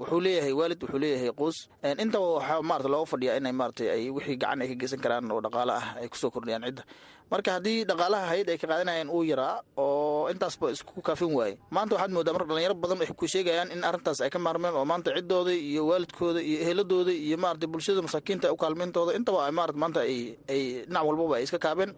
wuxuu 0.00 0.20
leeyahay 0.24 0.52
waalid 0.60 0.80
wuxuu 0.84 0.98
leeyahay 1.04 1.30
qoys 1.40 1.58
intaba 2.04 2.26
waxaa 2.36 2.62
maarata 2.68 2.88
looga 2.94 3.06
fadhiyaa 3.12 3.36
inay 3.40 3.52
maaratay 3.60 3.88
ay 3.94 4.02
wixii 4.16 4.36
gacan 4.42 4.62
ay 4.64 4.68
ka 4.72 4.74
geysan 4.80 5.00
karaan 5.04 5.30
oo 5.34 5.40
dhaqaale 5.46 5.72
ah 5.80 5.86
ay 6.00 6.08
ku 6.12 6.16
soo 6.22 6.30
kordhiyaan 6.36 6.64
cidda 6.68 6.82
marka 7.32 7.50
haddii 7.56 7.78
dhaqaalaha 7.90 8.26
hay'ad 8.32 8.48
ay 8.52 8.58
ka 8.62 8.66
qaadanayeen 8.72 9.08
uu 9.16 9.22
yaraa 9.30 9.56
oo 9.76 10.28
intaasba 10.32 10.70
isku 10.74 11.00
kaafin 11.08 11.32
waaye 11.38 11.54
maanta 11.76 11.94
waxaad 11.96 12.12
moodaa 12.16 12.34
marka 12.36 12.48
dhalinyaro 12.52 12.74
badan 12.82 12.98
waxay 13.02 13.16
ku 13.20 13.26
sheegayaan 13.34 13.70
in 13.74 13.82
arrintaas 13.88 14.20
ay 14.26 14.30
ka 14.34 14.38
maarmeen 14.46 14.74
oo 14.80 14.84
maanta 14.92 15.14
ciddooda 15.16 15.52
iyo 15.70 15.82
waalidkooda 15.90 16.40
iyo 16.50 16.58
eheladooda 16.64 17.12
iyo 17.26 17.36
maarata 17.44 17.66
bulshada 17.72 18.02
masaakiinta 18.06 18.52
u 18.52 18.56
kaalmeyntooda 18.62 19.12
intaba 19.18 19.46
maarata 19.58 19.78
maanta 19.82 20.00
ay 20.10 20.16
ay 20.54 20.62
dhinac 20.86 21.04
walbaba 21.08 21.34
ay 21.38 21.44
iska 21.46 21.58
kaabeen 21.66 21.92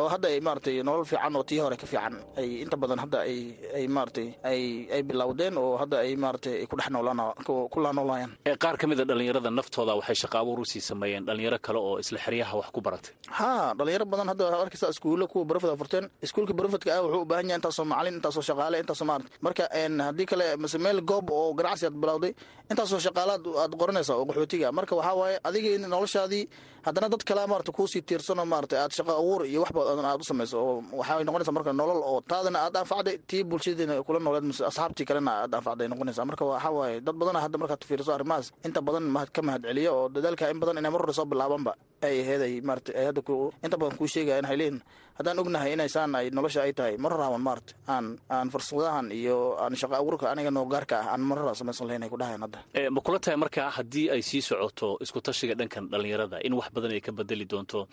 oo 0.00 0.06
hadda 0.12 0.28
ay 0.34 0.40
maaratay 0.48 0.76
nolol 0.88 1.04
fiican 1.10 1.36
oo 1.38 1.42
tii 1.48 1.58
hore 1.64 1.76
ka 1.82 1.86
fiican. 1.92 2.14
Ay 2.40 2.48
inta 2.64 2.76
badan 2.82 2.98
hadda 3.04 3.18
ay 3.28 3.36
ay 3.78 3.84
maaratay 3.96 4.28
ay 4.50 4.60
ay 4.94 5.02
bilowdeen 5.08 5.54
oo 5.62 5.72
hadda 5.82 5.96
ay 6.04 6.12
maaratay 6.24 6.54
ay 6.60 6.66
ku 6.70 6.76
dhex 6.78 6.88
noolaan 6.94 7.20
ku 7.46 7.78
laanoolayaan 7.84 8.32
qaar 8.64 8.76
ka 8.80 8.86
mid 8.90 9.00
a 9.00 9.04
dhalinyarada 9.10 9.50
naftooda 9.58 9.92
waxay 10.00 10.16
shaqa 10.22 10.36
abuur 10.42 10.60
u 10.60 10.64
sii 10.72 10.80
sameeyeen 10.90 11.24
dhalinyaro 11.28 11.58
kale 11.66 11.78
oo 11.86 11.94
isla 12.02 12.18
xeryaha 12.26 12.54
wax 12.60 12.68
ku 12.76 12.80
baratay. 12.86 13.12
Ha 13.38 13.50
dhalinyaro 13.78 14.04
badan 14.12 14.28
hadda 14.32 14.44
arkaysa 14.74 14.90
iskuulla 14.90 15.26
kuwa 15.26 15.44
barafada 15.44 15.76
furteen 15.76 16.08
iskuulka 16.22 16.52
barafadka 16.54 16.90
ah 16.96 17.02
wuxuu 17.02 17.22
u 17.22 17.24
baahan 17.24 17.46
yahay 17.48 17.58
intaasoo 17.58 17.84
macalin 17.84 18.14
intaasoo 18.18 18.42
shaqaale 18.48 18.76
intaasoo 18.82 19.04
maarata 19.06 19.28
marka 19.46 19.64
haddii 20.06 20.26
kale 20.26 20.56
mase 20.56 20.78
meel 20.78 21.00
goob 21.10 21.30
oo 21.30 21.54
ganacsi 21.54 21.86
aad 21.86 21.94
bilowday 22.02 22.32
intaasoo 22.70 22.98
shaqaalaad 23.06 23.42
aad 23.62 23.72
qoranaysaa 23.80 24.16
oo 24.18 24.26
qaxootiga. 24.26 24.72
Marka 24.72 24.94
waxaa 24.98 25.14
waaye 25.20 25.36
adiga 25.44 25.88
noloshaadii 25.94 26.42
haddana 26.86 27.08
dad 27.12 27.22
kale 27.28 27.42
maarata 27.50 27.72
kuusii 27.76 28.02
tiirsanoo 28.08 28.44
maarata 28.52 28.76
aad 28.82 28.92
shaqo 28.96 29.12
abuur 29.20 29.40
iyo 29.50 29.60
wax 29.64 29.70
aad 30.10 30.20
u 30.20 30.24
samayso 30.30 30.56
oo 30.68 30.74
waxay 31.00 31.24
noqonaysaa 31.28 31.52
marka 31.56 31.72
nolol 31.80 32.00
oo 32.10 32.20
taadana 32.30 32.58
aad 32.66 32.76
anfacday 32.82 33.16
tii 33.30 33.42
bulshadiina 33.50 33.94
kula 34.06 34.18
nooleed 34.26 34.44
mase 34.50 34.62
asxaabtii 34.70 35.04
kalena 35.10 35.30
aad 35.42 35.52
anfacday 35.58 35.88
noqonaysaa. 35.92 36.24
Marka 36.28 36.44
waxaa 36.50 36.70
waaye 36.78 37.00
dad 37.06 37.16
badana 37.20 37.40
hadda 37.44 37.58
markaad 37.62 37.82
fiiriso 37.88 38.10
arrimahaas 38.16 38.46
inta 38.66 38.80
badan 38.86 39.06
ka 39.36 39.40
mahad 39.48 39.62
celiyo 39.68 39.90
oo 39.98 40.08
dadaalka 40.14 40.50
in 40.52 40.60
badan 40.62 40.78
inay 40.80 40.90
mar 40.94 41.00
hore 41.04 41.12
soo 41.18 41.24
bilaabanba 41.32 41.72
ay 42.06 42.16
aheyd 42.22 42.42
ay 42.48 42.54
maarata 42.68 42.90
ay 43.00 43.04
hadda 43.08 43.22
inta 43.66 43.76
badan 43.80 43.96
kuu 44.00 44.06
sheegayan 44.14 44.44
waxay 44.44 44.56
leeyihiin 44.60 44.78
haddaan 45.18 45.38
ognahay 45.42 45.72
inaysaan 45.76 46.14
ay 46.18 46.26
nolosha 46.36 46.60
ay 46.66 46.72
tahay 46.72 46.94
mararaawan 47.04 47.42
maarata 47.46 47.72
aan 47.94 48.18
aan 48.30 48.48
fursadahan 48.50 49.12
iyo 49.12 49.54
aan 49.62 49.74
shaqa 49.76 49.96
abuurka 50.02 50.26
aniga 50.32 50.50
noo 50.50 50.66
gaarka 50.66 50.96
ah 51.02 51.06
aan 51.14 51.20
mararaa 51.30 51.54
samaysan 51.54 51.86
lahayn 51.88 52.02
ay 52.02 52.10
ku 52.10 52.16
dhahayan 52.18 52.42
hadda. 52.46 52.58
Ma 52.90 53.00
kula 53.00 53.18
tahay 53.22 53.36
marka 53.38 53.70
haddii 53.76 54.10
ay 54.10 54.22
sii 54.22 54.42
socoto 54.42 54.98
isku 55.04 55.20
dhankan 55.60 55.86
dhalinyarada 55.92 56.38
in 56.46 56.52
wax 56.58 56.68
badan 56.74 56.90
ay 56.96 57.00
ka 57.00 57.12
bedeli 57.12 57.44
doonto 57.46 57.86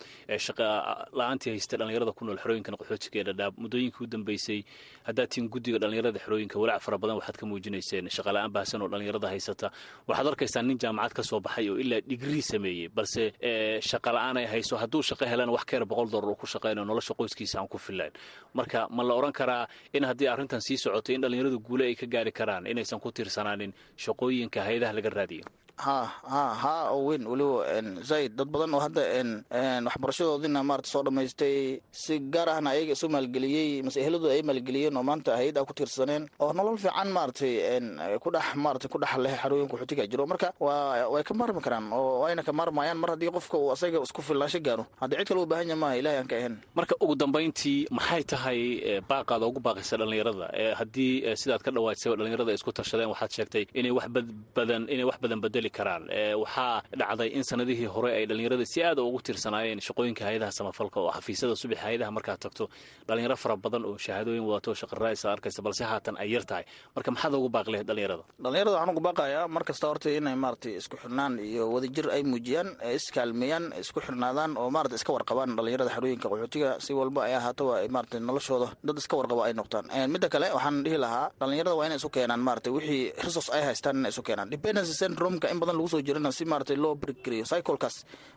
shaqa 0.46 0.66
la'aantii 1.18 1.50
haysta 1.54 1.76
dhalinyarada 1.78 2.12
ku 2.12 2.24
nool 2.24 2.38
xerooyinkan 2.42 2.74
qaxootiga 2.80 3.18
ee 3.20 3.24
dhadhaab 3.30 3.54
muddooyinkii 3.62 4.02
u 4.04 4.06
dambeysay 4.14 4.60
haddaad 5.06 5.28
tihin 5.30 5.46
guddiga 5.54 5.78
dhalinyarada 5.78 6.18
xerooyinka 6.24 6.56
walaac 6.62 6.82
fara 6.86 6.98
badan 6.98 7.16
waxaad 7.22 7.36
ka 7.40 7.46
muujinayseen 7.46 8.10
shaqa 8.16 8.30
la'aan 8.34 8.50
baahsan 8.56 8.82
oo 8.82 8.88
dhalinyarada 8.88 9.28
haysata. 9.30 9.70
Waxaad 10.08 10.26
arkaysaa 10.32 10.62
nin 10.62 10.78
jaamacad 10.82 11.12
ka 11.18 11.22
soo 11.22 11.40
baxay 11.40 11.70
oo 11.70 11.78
ilaa 11.78 12.00
digrii 12.10 12.42
sameeyey 12.42 12.88
balse 12.88 13.30
shaqa 13.90 14.10
la'aan 14.16 14.36
ay 14.42 14.46
hayso. 14.52 14.74
Hadduu 14.82 15.02
shaqo 15.02 15.24
helana 15.30 15.52
wax 15.54 15.64
ka 15.68 15.76
yar 15.78 15.86
boqol 15.86 16.10
dollar 16.10 16.30
uu 16.32 16.38
ku 16.42 16.46
shaqaynayo 16.46 16.84
nolosha 16.84 17.11
qoyskiisa 17.14 17.60
aan 17.60 17.68
ku 17.68 17.78
fillayn 17.78 18.12
marka 18.54 18.88
ma 18.90 19.02
la 19.02 19.14
odhan 19.14 19.32
karaa 19.32 19.68
in 19.92 20.04
haddii 20.04 20.28
arrintan 20.28 20.60
sii 20.60 20.76
socoto 20.76 21.12
in 21.12 21.20
dhalinyaradu 21.20 21.58
guule 21.60 21.84
ay 21.90 21.94
ka 21.94 22.06
gaari 22.06 22.32
karaan 22.32 22.66
inaysan 22.66 23.00
ku 23.00 23.12
tiirsanaanin 23.12 23.72
shaqooyinka 23.96 24.60
hay'adaha 24.66 24.92
laga 24.98 25.10
raadiyo 25.10 25.44
ha 25.84 25.98
ha 26.62 26.74
oo 26.94 27.02
weyn. 27.08 27.22
Weliba 27.26 28.04
zaid 28.10 28.32
dad 28.38 28.48
badan 28.54 28.74
oo 28.76 28.80
hadda 28.86 29.02
waxbarashadoodina 29.86 30.60
maarata 30.68 30.88
soo 30.92 31.02
dhammaystay 31.06 31.80
si 31.90 32.18
gaar 32.34 32.48
ahna 32.48 32.70
ayaga 32.74 32.92
isu 32.96 33.06
maalgeliyey 33.14 33.82
mase 33.86 33.98
eheladooda 34.02 34.34
ay 34.36 34.42
maalgeliyeen 34.48 34.96
oo 34.96 35.02
maanta 35.08 35.36
hay'ad 35.38 35.58
a 35.58 35.64
ku 35.64 35.72
tiirsaneen. 35.74 36.28
Oo 36.40 36.52
nolol 36.52 36.78
fiican 36.78 37.08
maaratay 37.16 37.54
ku 38.22 38.28
dhex 38.34 38.46
maarata 38.64 38.86
ku 38.92 38.98
dhex 39.02 39.12
leh 39.24 39.34
xarooyinka 39.42 39.76
xuutiga 39.80 40.06
jiro. 40.10 40.26
Marka 40.26 40.48
way 41.12 41.22
ka 41.28 41.34
maarmi 41.34 41.60
karaan 41.60 41.92
oo 41.92 42.22
wayna 42.24 42.42
ka 42.42 42.52
maarmayaan. 42.52 42.98
Mar 43.02 43.10
haddii 43.14 43.30
qofka 43.36 43.56
uu 43.58 43.72
asaga 43.74 43.98
isku 44.06 44.22
filnaansho 44.22 44.60
gaaro 44.66 44.84
haddii 45.00 45.18
cid 45.18 45.28
kale 45.28 45.40
u 45.42 45.46
baahan 45.46 45.68
yaha 45.72 45.80
maaha 45.82 45.96
ilahay 46.00 46.18
aan 46.20 46.28
ka 46.30 46.36
ahayn 46.36 46.54
marka 46.78 46.94
ugu 47.00 47.14
dambayntii 47.22 47.86
maxay 47.90 48.22
tahay 48.24 48.60
baaqaada 49.10 49.46
ugu 49.50 49.60
baaqaysa 49.66 49.96
dhalinyarada 50.00 50.46
haddii 50.80 51.12
sidaad 51.40 51.62
ka 51.66 51.70
dhawaajisay 51.74 52.12
dhalinyarada 52.18 52.52
isku 52.58 52.70
tashadeen 52.72 53.10
waxaad 53.12 53.30
sheegtay 53.36 53.64
inay 53.74 53.90
wax 53.98 54.06
badan 54.56 54.82
inay 54.94 55.04
wax 55.08 55.16
badan 55.22 55.40
bedeli 55.44 55.70
karaan. 55.78 56.02
Waxaa 56.42 56.82
dhacday 57.00 57.28
in 57.36 57.42
sanadihii 57.50 57.86
hore 57.94 58.10
ay 58.18 58.24
dhallinyarada 58.30 58.66
si 58.72 58.80
aad 58.88 58.98
ugu 58.98 59.20
tirsanaayeen 59.26 59.80
shaqooyinka 59.88 60.22
hay'adaha 60.28 60.52
samafalka 60.58 60.98
oo 61.04 61.10
xafiisyada 61.16 61.56
subax 61.62 61.78
hay'adaha 61.86 62.10
markaad 62.16 62.38
tagto 62.44 62.64
dhalinyaro 63.08 63.36
fara 63.42 63.56
badan 63.64 63.84
oo 63.88 63.96
shahaadooyin 64.06 64.44
wadato 64.50 64.70
shaqaraaysa 64.80 65.26
arkaysa 65.34 65.60
balse 65.66 65.84
haatan 65.90 66.14
ay 66.22 66.28
yar 66.34 66.44
tahay. 66.50 66.64
Marka 66.96 67.10
maxaad 67.14 67.34
ugu 67.38 67.48
baaqi 67.56 67.70
lahayd 67.74 67.86
dhalinyarada 67.90 68.24
dhalinyarada 68.44 68.72
waxaan 68.76 68.90
ugu 68.94 69.00
baaqayaa 69.08 69.44
mar 69.54 69.62
kasta 69.68 69.86
horta 69.90 70.08
inay 70.18 70.36
maaragtay 70.44 70.72
isku 70.80 70.96
xirnaan 71.02 71.32
iyo 71.50 71.64
wadajir 71.74 72.06
ay 72.16 72.22
muujiyaan 72.32 72.68
iskaalmeeyaan 72.98 73.64
isku 73.82 74.00
xirnaadaan 74.06 74.52
oo 74.62 74.68
maarata 74.76 74.94
iska 75.00 75.12
warqabaan 75.16 75.56
dhalinyarada 75.58 75.90
xerooyinka 75.96 76.26
qaxootiga. 76.32 76.70
Si 76.84 76.92
walba 77.00 77.20
ay 77.28 77.34
ahaato 77.38 77.64
ay 77.78 77.88
maarata 77.94 78.20
noloshooda 78.28 78.68
dad 78.88 78.96
iska 79.02 79.14
warqaba 79.20 79.42
ay 79.48 79.54
noqdaan. 79.60 79.86
Midda 80.12 80.28
kale 80.34 80.46
waxaan 80.56 80.82
dhihi 80.84 80.98
lahaa 81.04 81.26
dhalinyarada 81.40 81.74
waa 81.78 81.86
inay 81.88 81.98
isu 82.00 82.08
keenaan 82.16 82.40
maarata 82.48 82.68
wixii 82.76 83.02
resource 83.26 83.48
ay 83.56 83.62
haystaan 83.68 83.96
inay 84.00 84.10
isu 84.14 84.22
keenaan. 84.28 84.48
Dependency 84.54 84.94
syndrome-ka 85.02 85.46
in 85.54 85.60
badan 85.62 85.76
lagu 85.78 85.88
soo 85.94 86.02
jirana 86.08 86.30
si 86.38 86.44
maarata 86.52 86.74
loo 86.84 86.94
birgeliyo 87.02 87.44
cyclekaas 87.52 87.96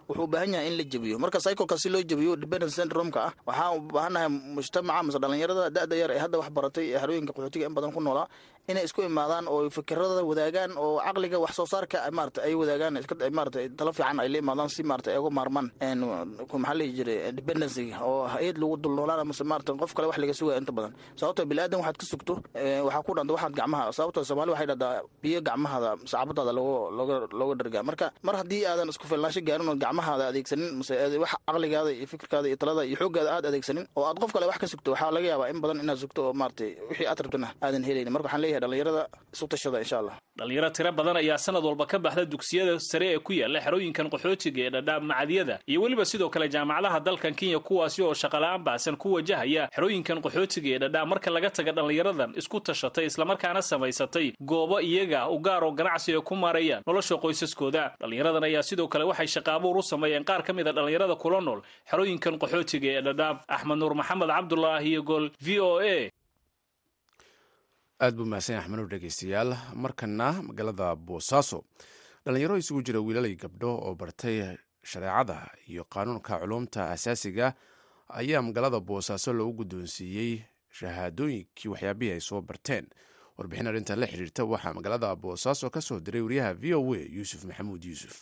wuxuu 0.09 0.23
u 0.23 0.27
baahan 0.33 0.53
yahay 0.55 0.67
in 0.71 0.75
la 0.79 0.83
jebiyo. 0.93 1.15
Marka 1.23 1.39
cyclekaas 1.45 1.81
si 1.83 1.89
loo 1.93 2.03
jebiyo 2.11 2.35
dependency 2.43 2.75
syndrome-ka 2.81 3.19
ah 3.27 3.33
waxaan 3.49 3.71
u 3.77 3.81
baahannahay 3.95 4.29
mujtamaca 4.57 5.01
mase 5.07 5.17
dhalinyarada 5.23 5.63
da-da 5.77 5.95
yar 6.01 6.11
ee 6.15 6.19
hadda 6.25 6.37
wax 6.41 6.49
baratay 6.57 6.85
ee 6.93 6.99
xerooyinka 7.01 7.31
qaxootiga 7.37 7.65
in 7.69 7.73
badan 7.77 7.91
ku 7.95 8.01
noolaa 8.07 8.27
inay 8.71 8.83
isku 8.87 9.01
imaadaan 9.07 9.45
oo 9.53 9.59
fikirada 9.77 10.21
wadaagaan 10.29 10.71
oo 10.83 10.91
caqliga 11.07 11.37
wax 11.43 11.53
soo 11.59 11.65
saarka 11.73 11.97
maarata 12.17 12.39
ay 12.47 12.53
wadaagaan 12.61 12.93
maarata 13.37 13.59
talo 13.79 13.91
fiican 13.97 14.19
ay 14.23 14.29
la 14.33 14.37
imaadaan 14.43 14.69
si 14.75 14.81
maarata 14.91 15.09
ay 15.13 15.17
uga 15.23 15.29
maarmaan 15.39 15.67
maxaa 16.53 16.73
lihi 16.79 16.91
jiray 16.97 17.17
dependency 17.39 17.85
oo 18.07 18.15
hay'ad 18.33 18.57
lagu 18.61 18.75
dulnoolaan 18.83 19.21
mase 19.31 19.43
maarata 19.51 19.71
qof 19.81 19.91
kale 19.97 20.07
wax 20.09 20.17
laga 20.23 20.33
sugaya 20.39 20.57
inta 20.61 20.71
badan. 20.77 20.93
Sababtoo 21.19 21.45
bili-aadan 21.49 21.79
waxaad 21.81 21.97
ka 22.01 22.05
sugto 22.11 22.33
waxaa 22.87 23.03
ku 23.07 23.11
dhanta 23.17 23.31
waxaad 23.37 23.53
gacmaha 23.59 23.83
sababtoo 23.97 24.23
soomaali 24.29 24.51
waxay 24.53 24.67
dhahdaa 24.71 24.93
biyo 25.21 25.39
gacmahaada 25.47 25.89
sacaabadaada 26.11 26.51
looga 26.97 27.04
looga 27.39 27.55
dhargaa. 27.59 27.83
Marka 27.89 28.07
mar 28.27 28.35
haddii 28.41 28.61
aadan 28.71 28.89
isku 28.93 29.05
filnaansho 29.11 29.41
gaarin 29.47 29.69
oo 29.69 29.75
gacmahaada 29.83 30.27
adeegsanin 30.31 30.71
mase 30.79 30.93
wax 31.23 31.33
caqligaada 31.47 31.91
iyo 31.97 32.07
fikirkaada 32.13 32.47
iyo 32.49 32.57
talada 32.61 32.81
iyo 32.89 32.97
xooggaada 33.01 33.29
aad 33.37 33.45
adeegsanin 33.51 33.85
oo 33.95 34.05
aad 34.09 34.17
qof 34.23 34.31
kale 34.33 34.45
wax 34.51 34.57
ka 34.63 34.67
sugto 34.73 34.89
waxaa 34.93 35.11
laga 35.15 35.27
yaabaa 35.31 35.49
in 35.53 35.59
badan 35.63 35.79
inaad 35.83 35.97
sugto 36.03 36.19
oo 36.27 36.33
maarata 36.33 36.65
wixii 36.89 37.07
aad 37.11 37.19
rabtana 37.25 37.47
aadan 37.65 37.83
helaynin. 37.87 38.13
Marka 38.15 38.25
waxaan 38.27 38.41
leeyahay 38.43 38.61
dhalinyarada 38.65 39.03
isu 39.33 39.45
tashada 39.53 39.79
insha 39.83 39.97
allah. 40.01 40.15
Dhalinyaro 40.39 40.69
tiro 40.75 40.91
badan 40.99 41.17
ayaa 41.21 41.37
sanad 41.45 41.63
walba 41.69 41.85
ka 41.91 41.97
baxda 42.05 42.25
dugsiyada 42.33 42.73
sare 42.79 43.07
ee 43.15 43.19
ku 43.27 43.31
yaalla 43.33 43.59
xerooyinkan 43.65 44.07
qaxootiga 44.13 44.61
ee 44.67 44.69
dhadhaab 44.75 45.03
macadyada 45.11 45.55
iyo 45.71 45.79
weliba 45.83 46.05
sidoo 46.11 46.29
kale 46.35 46.47
jaamacadaha 46.55 46.99
dalkan 47.07 47.33
kenya 47.39 47.59
kuwaasi 47.67 47.99
oo 48.07 48.13
shaqala-aan 48.21 48.61
baahsan 48.67 48.95
ku 49.03 49.07
wajahaya 49.17 49.63
xerooyinkan 49.75 50.19
qaxootiga 50.25 50.69
ee 50.75 50.79
dhadhaab. 50.83 51.07
Marka 51.11 51.29
laga 51.35 51.49
taga 51.57 51.71
dhalinyaradan 51.77 52.31
isku 52.41 52.57
tashatay 52.67 53.05
islamarkaana 53.11 53.61
samaysatay 53.71 54.27
goobo 54.51 54.77
iyaga 54.89 55.19
u 55.29 55.37
gaar 55.47 55.63
oo 55.67 55.71
ganacsi 55.79 56.09
ay 56.15 56.21
ku 56.29 56.35
maarayaan 56.43 56.81
nolosha 56.95 57.15
qoysaskooda. 57.19 57.95
Dhalinyaradan 57.99 58.43
ayaa 58.43 58.63
sidoo 58.63 58.87
kale 58.87 59.03
waxay 59.03 59.27
shaqaabuur 59.27 59.77
u 59.77 59.83
sameeyeen 59.83 60.23
qaar 60.23 60.43
ka 60.43 60.53
mid 60.53 60.67
a 60.67 60.71
dhalinyarada 60.73 61.15
kula 61.15 61.41
nool 61.41 61.61
xerooyinkan 61.91 62.39
qaxootiga 62.39 62.87
ee 62.97 63.01
dhadhaab 63.01 63.37
axmed 63.47 63.77
nuur 63.77 63.93
maxamed 63.95 64.29
cabdulaahi 64.29 64.89
iyo 64.89 65.01
gol 65.03 65.29
v 65.43 65.59
o 65.59 65.79
a. 65.79 66.09
Aad 67.99 68.15
buu 68.15 68.25
mahadsan 68.25 68.55
yahay 68.55 68.63
axmanuur 68.65 68.87
dhegeystayaal 68.89 69.51
markana 69.75 70.27
magaalada 70.47 70.95
boosaaso 70.95 71.63
dhalinyaro 72.25 72.57
isugu 72.57 72.81
jira 72.87 72.99
wiilalay 73.03 73.35
gabdho 73.35 73.71
oo 73.75 73.95
bartay 73.95 74.55
shareecada 74.83 75.51
iyo 75.67 75.83
qaanuunka 75.83 76.39
culuumta 76.39 76.89
asaasiga 76.95 77.53
ayaa 78.09 78.41
magaalada 78.41 78.79
boosaaso 78.79 79.33
loogu 79.33 79.53
guddoonsiiyey 79.63 80.43
shahaadooyinkii 80.71 81.69
waxyaabihii 81.71 82.11
ay 82.15 82.19
soo 82.21 82.41
barteen 82.41 82.87
warbixin 83.37 83.67
arrinta 83.67 83.95
la 83.95 84.07
xiriirta 84.11 84.41
waxaa 84.53 84.73
magaalada 84.77 85.15
boosaaso 85.15 85.69
ka 85.69 85.81
soo 85.87 85.99
diray 85.99 86.21
wariyaha 86.25 86.51
v 86.61 86.73
o 86.79 86.93
a 86.93 86.99
yuusuf 87.17 87.41
maxamuud 87.49 87.83
yuusuf. 87.89 88.15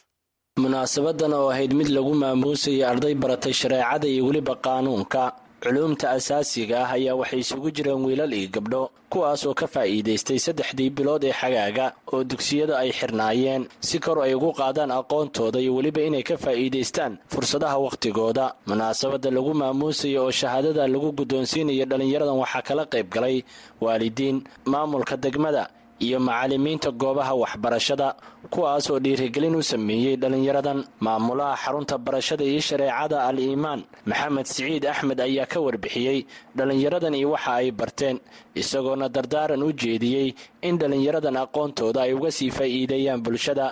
Munaasabadan 0.57 1.33
oo 1.33 1.49
ahayd 1.49 1.73
mid 1.73 1.87
lagu 1.89 2.13
maamuusayay 2.13 2.83
arday 2.91 3.13
baratay 3.15 3.53
shareecada 3.53 4.07
iyo 4.07 4.25
weliba 4.27 4.55
qaanuunka 4.55 5.23
culuumta 5.63 6.07
asaasiga 6.17 6.77
ah 6.85 6.91
ayaa 6.97 7.15
waxay 7.21 7.39
isugu 7.43 7.69
jireen 7.75 8.01
wiilal 8.05 8.33
iyo 8.39 8.49
gabdho 8.55 8.81
kuwaas 9.11 9.41
oo 9.47 9.53
ka 9.53 9.67
faa'iidaystay 9.73 10.39
saddexdii 10.45 10.89
bilood 10.97 11.23
ee 11.23 11.31
xagaaga 11.41 11.85
oo 12.13 12.23
dugsiyada 12.23 12.75
ay 12.83 12.91
xirnaayeen. 12.99 13.63
Si 13.87 13.99
kor 13.99 14.17
ay 14.25 14.33
ugu 14.35 14.51
qaadaan 14.59 14.91
aqoontooda 14.99 15.59
iyo 15.63 15.71
weliba 15.77 16.01
inay 16.07 16.23
ka 16.29 16.35
faa'iidaystaan 16.37 17.13
fursadaha 17.33 17.77
wakhtigooda 17.85 18.45
munaasabadda 18.67 19.29
lagu 19.31 19.53
maamuusaya 19.61 20.19
oo 20.25 20.31
shahaadada 20.31 20.83
lagu 20.93 21.09
guddoonsiinaya 21.17 21.85
dhallinyaradan 21.89 22.37
waxaa 22.43 22.61
kala 22.67 22.83
qayb 22.93 23.07
galay 23.15 23.37
waalidiin. 23.81 24.37
Maamulka 24.65 25.15
degmada 25.17 25.63
iyo 25.99 26.19
macallimiinta 26.19 26.91
goobaha 26.91 27.33
waxbarashada 27.43 28.07
kuwaas 28.53 28.89
oo 28.89 28.99
dhiirigelin 28.99 29.55
u 29.55 29.63
sameeyey 29.63 30.15
dhallinyaradan 30.21 30.79
maamulaha 31.05 31.55
xarunta 31.63 31.97
barashada 31.97 32.43
iyo 32.43 32.61
shareecada 32.69 33.17
al 33.27 33.39
iimaan 33.39 33.81
maxamed 34.09 34.45
siciid 34.45 34.85
axmed 34.85 35.19
ayaa 35.27 35.45
ka 35.45 35.59
warbixiyey 35.65 36.19
dhallinyaradan 36.57 37.13
iyo 37.19 37.29
waxa 37.35 37.51
ay 37.61 37.71
barteen 37.71 38.17
isagoona 38.55 39.09
dardaaran 39.15 39.63
u 39.63 39.69
jeediyey 39.81 40.27
in 40.61 40.77
dhallinyaradan 40.81 41.37
aqoontooda 41.43 41.99
ay 42.05 42.13
uga 42.13 42.31
sii 42.31 42.51
faa'iideeyaan 42.57 43.21
bulshada 43.25 43.65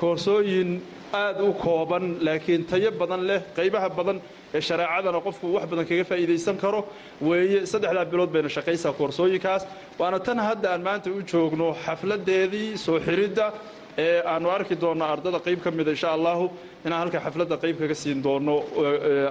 koorsooyin 0.00 0.70
aad 1.22 1.38
u 1.40 1.52
kooban 1.64 2.04
laakiin 2.26 2.62
tayo 2.70 2.90
badan 3.00 3.22
leh 3.28 3.40
qaybaha 3.58 3.88
badan 3.98 4.18
ee 4.56 4.60
shareecadana 4.68 5.20
qofku 5.26 5.46
wax 5.56 5.64
badan 5.72 5.84
kaga 5.90 6.04
faa'iidaysan 6.10 6.56
karo. 6.64 6.80
Weeye 7.28 7.60
saddexdaa 7.72 8.04
bilood 8.12 8.30
bayna 8.34 8.48
shaqaysaa 8.56 8.92
koorsooyinkaas. 9.00 9.62
Waana 10.00 10.18
tan 10.26 10.38
hadda 10.48 10.68
aan 10.72 10.82
maanta 10.88 11.08
u 11.10 11.20
joogno 11.32 11.68
xafladeedii 11.84 12.68
soo 12.84 12.98
xiridda 13.06 13.46
ee 14.04 14.22
aanu 14.32 14.48
arki 14.56 14.74
doonno 14.82 15.04
ardada 15.14 15.38
qayb 15.46 15.58
ka 15.64 15.70
mida 15.78 15.90
insha 15.96 16.08
allahu 16.16 16.44
inaan 16.86 17.00
halka 17.02 17.18
xafladda 17.26 17.56
qayb 17.64 17.76
kaga 17.82 17.94
siin 18.02 18.18
doono 18.26 18.54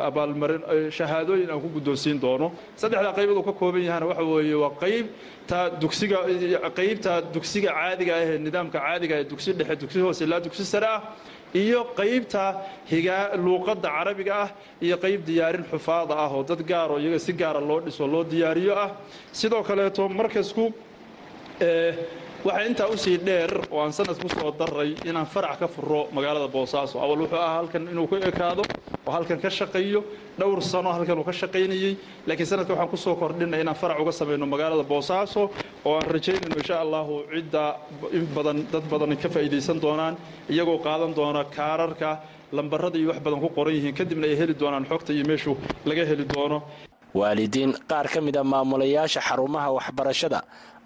abaalmarin 0.08 0.62
shahaadooyin 0.98 1.50
aan 1.53 1.62
ku 1.63 1.70
guddoonsiin 1.75 2.17
doono. 2.25 2.48
Saddexdaa 2.82 3.13
qaybood 3.17 3.39
ka 3.48 3.53
kooban 3.60 3.84
yahana 3.89 4.05
waxa 4.12 4.24
weeye 4.24 4.55
waa 4.63 4.72
qaybta 4.84 5.60
dugsiga 5.82 6.17
qaybta 6.79 7.12
dugsiga 7.36 7.70
caadiga 7.79 8.13
ah 8.20 8.24
ee 8.29 8.38
nidaamka 8.46 8.77
caadiga 8.86 9.15
ee 9.22 9.25
dugsi 9.32 9.50
dhexe 9.60 9.75
dugsi 9.84 10.00
hoose 10.05 10.22
ilaa 10.27 10.39
sare 10.74 10.88
ah 10.95 11.01
iyo 11.62 11.79
qaybta 12.00 12.43
luuqadda 13.45 13.89
carabiga 13.98 14.33
ah 14.43 14.50
iyo 14.86 14.95
qayb 15.03 15.19
diyaarin 15.29 15.65
xufaada 15.72 16.13
ah 16.24 16.29
oo 16.36 16.43
dad 16.50 16.62
gaaroo 16.72 17.00
iyaga 17.03 17.19
si 17.25 17.31
gaara 17.41 17.60
loo 17.69 17.79
dhiso 17.86 18.03
loo 18.13 18.24
diyaariyo 18.24 18.74
ah. 18.86 18.89
Sidoo 19.39 19.63
kaleeto 19.69 20.03
markasku 20.19 20.65
waxaa 22.45 22.65
intaa 22.69 22.88
u 22.93 22.97
sii 22.97 23.17
dheer 23.27 23.51
oo 23.71 23.79
aan 23.83 23.93
sanad 23.93 24.17
ku 24.21 24.27
soo 24.29 24.51
daray 24.59 24.95
inaan 25.09 25.25
farac 25.25 25.59
ka 25.59 25.67
furo 25.67 26.07
magaalada 26.12 26.47
boosaaso. 26.47 27.00
Awal 27.00 27.19
wuxuu 27.23 27.38
ahaa 27.39 27.55
halkan 27.59 27.88
inuu 27.91 28.07
ku 28.07 28.15
ekaado 28.15 28.63
oo 29.07 29.12
halkan 29.12 29.39
ka 29.39 29.50
shaqeeyo 29.50 30.03
dhowr 30.39 30.62
sano 30.62 30.89
halkan 30.91 31.17
uu 31.19 31.23
ka 31.23 31.31
shaqaynayey 31.31 31.95
laakiin 32.27 32.45
sanadka 32.51 32.73
waxaan 32.73 32.89
ku 32.89 32.97
soo 32.97 33.15
kordhinay 33.15 33.62
inaan 33.62 33.75
farac 33.75 34.00
uga 34.03 34.12
samayno 34.12 34.45
magaalada 34.45 34.83
boosaaso 34.83 35.41
oo 35.85 35.95
aan 35.95 36.07
rajaynayno 36.15 36.55
insha 36.62 36.75
allahu 36.83 37.13
cidda 37.33 37.63
in 38.17 38.25
badan 38.35 38.57
dad 38.71 38.83
badan 38.91 39.15
ka 39.23 39.29
faa'iidaysan 39.29 39.79
doonaan 39.85 40.15
iyagoo 40.50 40.77
qaadan 40.88 41.13
doona 41.15 41.43
kaararka 41.57 42.09
lambarada 42.51 42.97
iyo 43.00 43.07
wax 43.12 43.19
badan 43.25 43.39
ku 43.39 43.50
qoran 43.55 43.73
yihiin. 43.73 43.95
Kadibna 43.95 44.27
ay 44.27 44.35
heli 44.35 44.53
doonaan 44.53 44.85
xogta 44.91 45.13
iyo 45.13 45.23
meeshu 45.31 45.55
laga 45.85 46.03
heli 46.05 46.25
doono 46.33 46.57
waalidiin 47.20 47.72
qaar 47.91 48.08
ka 48.13 48.20
mid 48.25 48.36
a 48.38 48.43
maamulayaasha 48.43 49.22
xarumaha 49.27 49.70
waxbarashada 49.77 50.39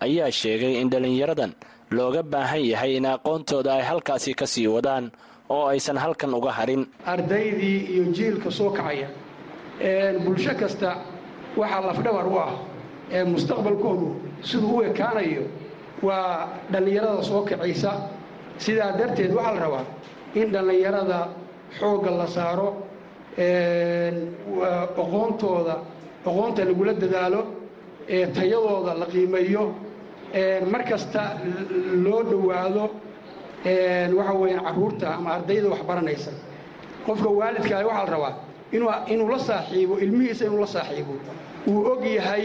ayaa 0.05 0.31
sheegay 0.39 0.73
in 0.81 0.89
dhallinyaradan 0.91 1.51
looga 1.97 2.21
baahan 2.33 2.63
yahay 2.71 2.91
in 2.99 3.05
aqoontooda 3.15 3.71
ay 3.79 3.83
halkaasi 3.89 4.31
ka 4.39 4.45
sii 4.53 4.67
wadaan 4.75 5.05
oo 5.55 5.65
aysan 5.71 5.97
halkan 6.03 6.33
uga 6.39 6.51
harin. 6.57 6.81
Ardaydii 7.13 7.77
iyo 7.93 8.03
jiilka 8.15 8.49
soo 8.57 8.69
kacaya 8.77 9.07
bulsho 10.25 10.53
kasta 10.61 10.89
waxaa 11.59 11.81
lafdhabar 11.87 12.25
u 12.27 12.35
ah 12.45 12.51
ee 13.15 13.23
mustaqbalkoodu 13.31 14.07
siduu 14.49 14.75
u 14.77 14.81
ekaanayo 14.89 15.43
waa 16.07 16.49
dhallinyarada 16.71 17.23
soo 17.29 17.41
kacaysa 17.49 17.91
sidaa 18.63 18.91
darteed 18.99 19.31
waxaa 19.37 19.53
la 19.55 19.59
rabaa 19.65 19.85
in 20.39 20.47
dhallinyarada 20.53 21.19
xoogga 21.79 22.11
la 22.19 22.27
saaro 22.35 22.69
aqoontooda 25.01 25.75
aqoonta 26.27 26.61
lagula 26.69 26.93
dadaalo 27.03 27.41
ee 28.15 28.25
tayadooda 28.37 28.91
la 29.01 29.05
qiimeeyo 29.13 29.63
mar 30.71 30.81
kasta 30.89 31.21
loo 32.05 32.21
dhowaado 32.31 32.83
waxa 34.17 34.33
weeyaan 34.41 34.63
carruurta 34.67 35.07
ama 35.17 35.29
ardayda 35.37 35.67
wax 35.73 35.81
baranaysa. 35.89 36.31
Qofka 37.05 37.29
waalidkaa 37.39 37.81
waxaa 37.89 38.05
la 38.05 38.11
rabaa 38.15 38.33
inuu 39.11 39.29
la 39.33 39.39
saaxiibo 39.49 39.93
ilmihiisa 40.03 40.43
inuu 40.47 40.59
la 40.59 40.67
saaxiibo. 40.75 41.13
Uu 41.71 41.79
og 41.91 42.01
yahay 42.17 42.43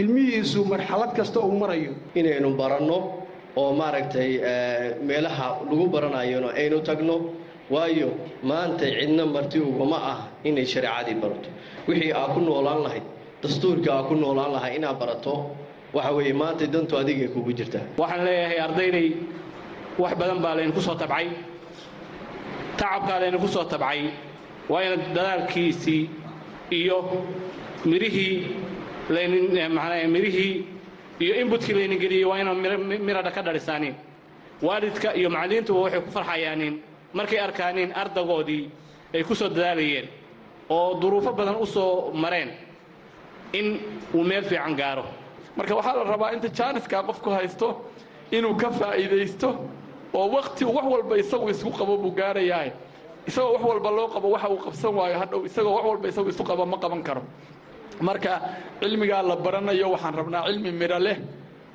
ilmihiisu 0.00 0.60
marxalad 0.72 1.10
kasta 1.18 1.38
uu 1.40 1.52
marayo. 1.62 1.92
Inaynu 2.18 2.48
baranno 2.60 2.98
oo 3.60 3.72
maaragtay 3.80 4.30
meelaha 5.08 5.46
lagu 5.70 5.86
baranayona 5.94 6.48
aynu 6.60 6.78
tagno 6.88 7.16
waayo 7.70 8.08
maanta 8.42 8.84
cidna 8.98 9.26
marti 9.26 9.58
ugama 9.60 9.96
ah 10.12 10.18
inay 10.44 10.66
shareecadii 10.66 11.14
barato. 11.22 11.48
Wixii 11.88 12.12
aa 12.12 12.28
ku 12.34 12.40
noolaan 12.40 12.82
lahayd 12.86 13.02
dastuurka 13.42 13.90
aa 13.92 14.02
ku 14.08 14.14
noolaan 14.14 14.52
lahaa 14.54 14.70
inaad 14.76 14.96
barato 14.98 15.34
waxa 15.94 16.10
weeye 16.16 16.32
maanta 16.32 16.66
dantu 16.66 16.96
adigay 17.00 17.28
kugu 17.34 17.52
jirtaa 17.58 17.84
waxaan 17.98 18.24
leeyahay 18.26 18.58
ardayday 18.66 19.08
wax 19.98 20.12
badan 20.20 20.38
baa 20.44 20.54
laydinku 20.56 20.80
soo 20.86 20.94
tabcay. 20.94 21.26
Tacabkaa 22.76 23.18
laydinku 23.22 23.48
soo 23.48 23.64
tabcay. 23.64 24.00
Waa 24.70 24.82
ina 24.86 24.96
dadaalkiisii 25.16 26.02
iyo 26.70 26.98
mirihii 27.84 28.36
laydin 29.10 30.10
mirihii 30.14 30.54
iyo 31.20 31.34
inbutkii 31.40 31.74
laydin 31.74 32.24
waa 32.30 32.38
ina 32.40 32.52
miradha 33.06 33.30
ka 33.30 33.42
dhalisaanin 33.42 33.94
waalidka 34.62 35.14
iyo 35.18 35.28
macallimiintuba 35.30 35.80
waxay 35.84 36.00
ku 36.00 36.10
farxayaanin 36.16 36.74
markay 37.14 37.38
arkaanin 37.40 37.92
ardagoodii 37.94 38.70
ay 39.14 39.22
ku 39.24 39.34
soo 39.34 39.48
dadaalayeen 39.48 40.08
oo 40.68 40.94
duruufo 41.00 41.32
badan 41.32 41.56
u 41.60 41.66
soo 41.66 42.10
mareen 42.14 42.50
in 43.52 43.66
uu 44.14 44.24
meel 44.24 44.44
fiican 44.44 44.74
gaaro. 44.76 45.04
Marka 45.56 45.74
waxaa 45.74 45.96
la 45.96 46.04
rabaa 46.04 46.30
inta 46.32 46.48
jaaniskaa 46.48 47.02
qofku 47.02 47.30
haysto 47.30 47.84
inuu 48.32 48.54
ka 48.56 48.70
faa'iidaysto 48.70 49.48
oo 50.14 50.26
wakhti 50.36 50.64
wax 50.64 50.84
walba 50.92 51.16
isagu 51.16 51.48
isku 51.50 51.70
qabo 51.70 51.96
buu 51.98 52.10
gaarayahay. 52.10 52.70
Isagoo 53.28 53.52
wax 53.52 53.62
walba 53.64 53.90
loo 53.90 54.08
qabo 54.08 54.28
waxa 54.30 54.48
uu 54.48 54.56
qabsan 54.64 54.94
waayo 54.94 55.18
hadhow 55.18 55.44
isagoo 55.46 55.74
wax 55.76 55.84
walba 55.86 56.08
isagu 56.08 56.28
isu 56.32 56.44
qabo 56.44 56.64
ma 56.66 56.78
qaban 56.78 57.02
karo. 57.02 57.22
Marka 58.00 58.40
cilmigaa 58.80 59.22
la 59.22 59.36
baranayo 59.36 59.90
waxaan 59.92 60.14
rabnaa 60.14 60.46
cilmi 60.48 60.72
midho 60.72 60.98
leh 60.98 61.18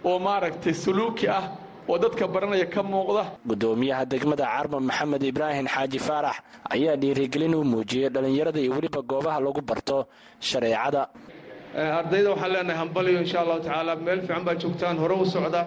oo 0.04 0.20
maaragtay 0.20 0.74
suluuki 0.74 1.28
ah 1.30 1.44
oo 1.90 1.98
dadka 2.04 2.24
baranaya 2.34 2.66
ka 2.74 2.82
muuqda. 2.92 3.24
Gudoomiyaha 3.50 4.04
degmada 4.12 4.46
carmo 4.54 4.78
maxamed 4.90 5.24
ibraahim 5.32 5.68
xaaji 5.76 6.00
faarax 6.08 6.36
ayaa 6.76 6.96
dhiirigelin 7.02 7.54
u 7.56 7.64
muujiyey 7.74 8.10
dhallinyarada 8.14 8.60
iyo 8.64 8.72
weliba 8.78 9.02
goobaha 9.10 9.40
lagu 9.46 9.62
barto 9.70 9.98
shareecada. 10.50 11.02
Ardayda 12.00 12.30
waxaan 12.34 12.52
leenahay 12.54 12.78
hambaliyo 12.82 13.20
insha 13.24 13.38
allahu 13.44 13.60
tacaala. 13.66 13.92
Meel 14.06 14.20
fiican 14.26 14.44
baa 14.48 14.56
joogtaan 14.62 14.98
hore 15.02 15.16
u 15.24 15.26
socda. 15.36 15.62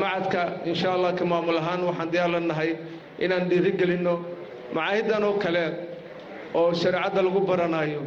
Macadka 0.00 0.40
insha 0.70 0.88
allah 0.96 1.12
ka 1.18 1.24
maamul 1.24 1.58
ahaan 1.58 1.80
waxaan 1.88 2.08
diyaar 2.12 2.30
lanahay 2.34 2.70
inaan 3.24 3.44
dhiirigelinno 3.50 4.14
macaahidan 4.74 5.22
oo 5.28 5.34
kale 5.42 5.64
oo 6.54 6.72
shareecadda 6.72 7.20
lagu 7.26 7.40
baranayo 7.50 8.00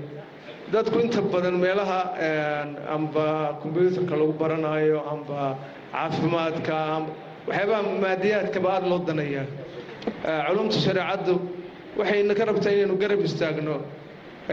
dadku 0.73 0.97
inta 1.05 1.21
badan 1.21 1.55
meelaha 1.63 1.99
amba 2.95 3.25
kombyuutarka 3.61 4.15
lagu 4.21 4.33
baranayo 4.41 4.99
amba 5.13 5.39
caafimaadka 5.93 6.77
waxyaabaha 7.47 7.81
maadiyaadkaba 8.03 8.69
aada 8.75 8.87
loo 8.91 8.99
danaya 9.09 9.43
culumta 10.47 10.77
shareecaddu 10.85 11.33
waxayna 11.99 12.33
ka 12.39 12.43
rabtaa 12.49 12.71
inaynu 12.75 12.95
garab 13.01 13.21
istaagno 13.29 13.75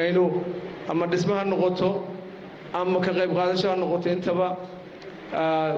aynu 0.01 0.25
ama 0.91 1.05
dhismo 1.13 1.35
noqoto 1.53 1.89
ama 2.81 2.99
ka 3.05 3.13
qayb 3.19 3.33
qaadasho 3.39 3.71
noqoto 3.83 4.09
intaba. 4.17 4.49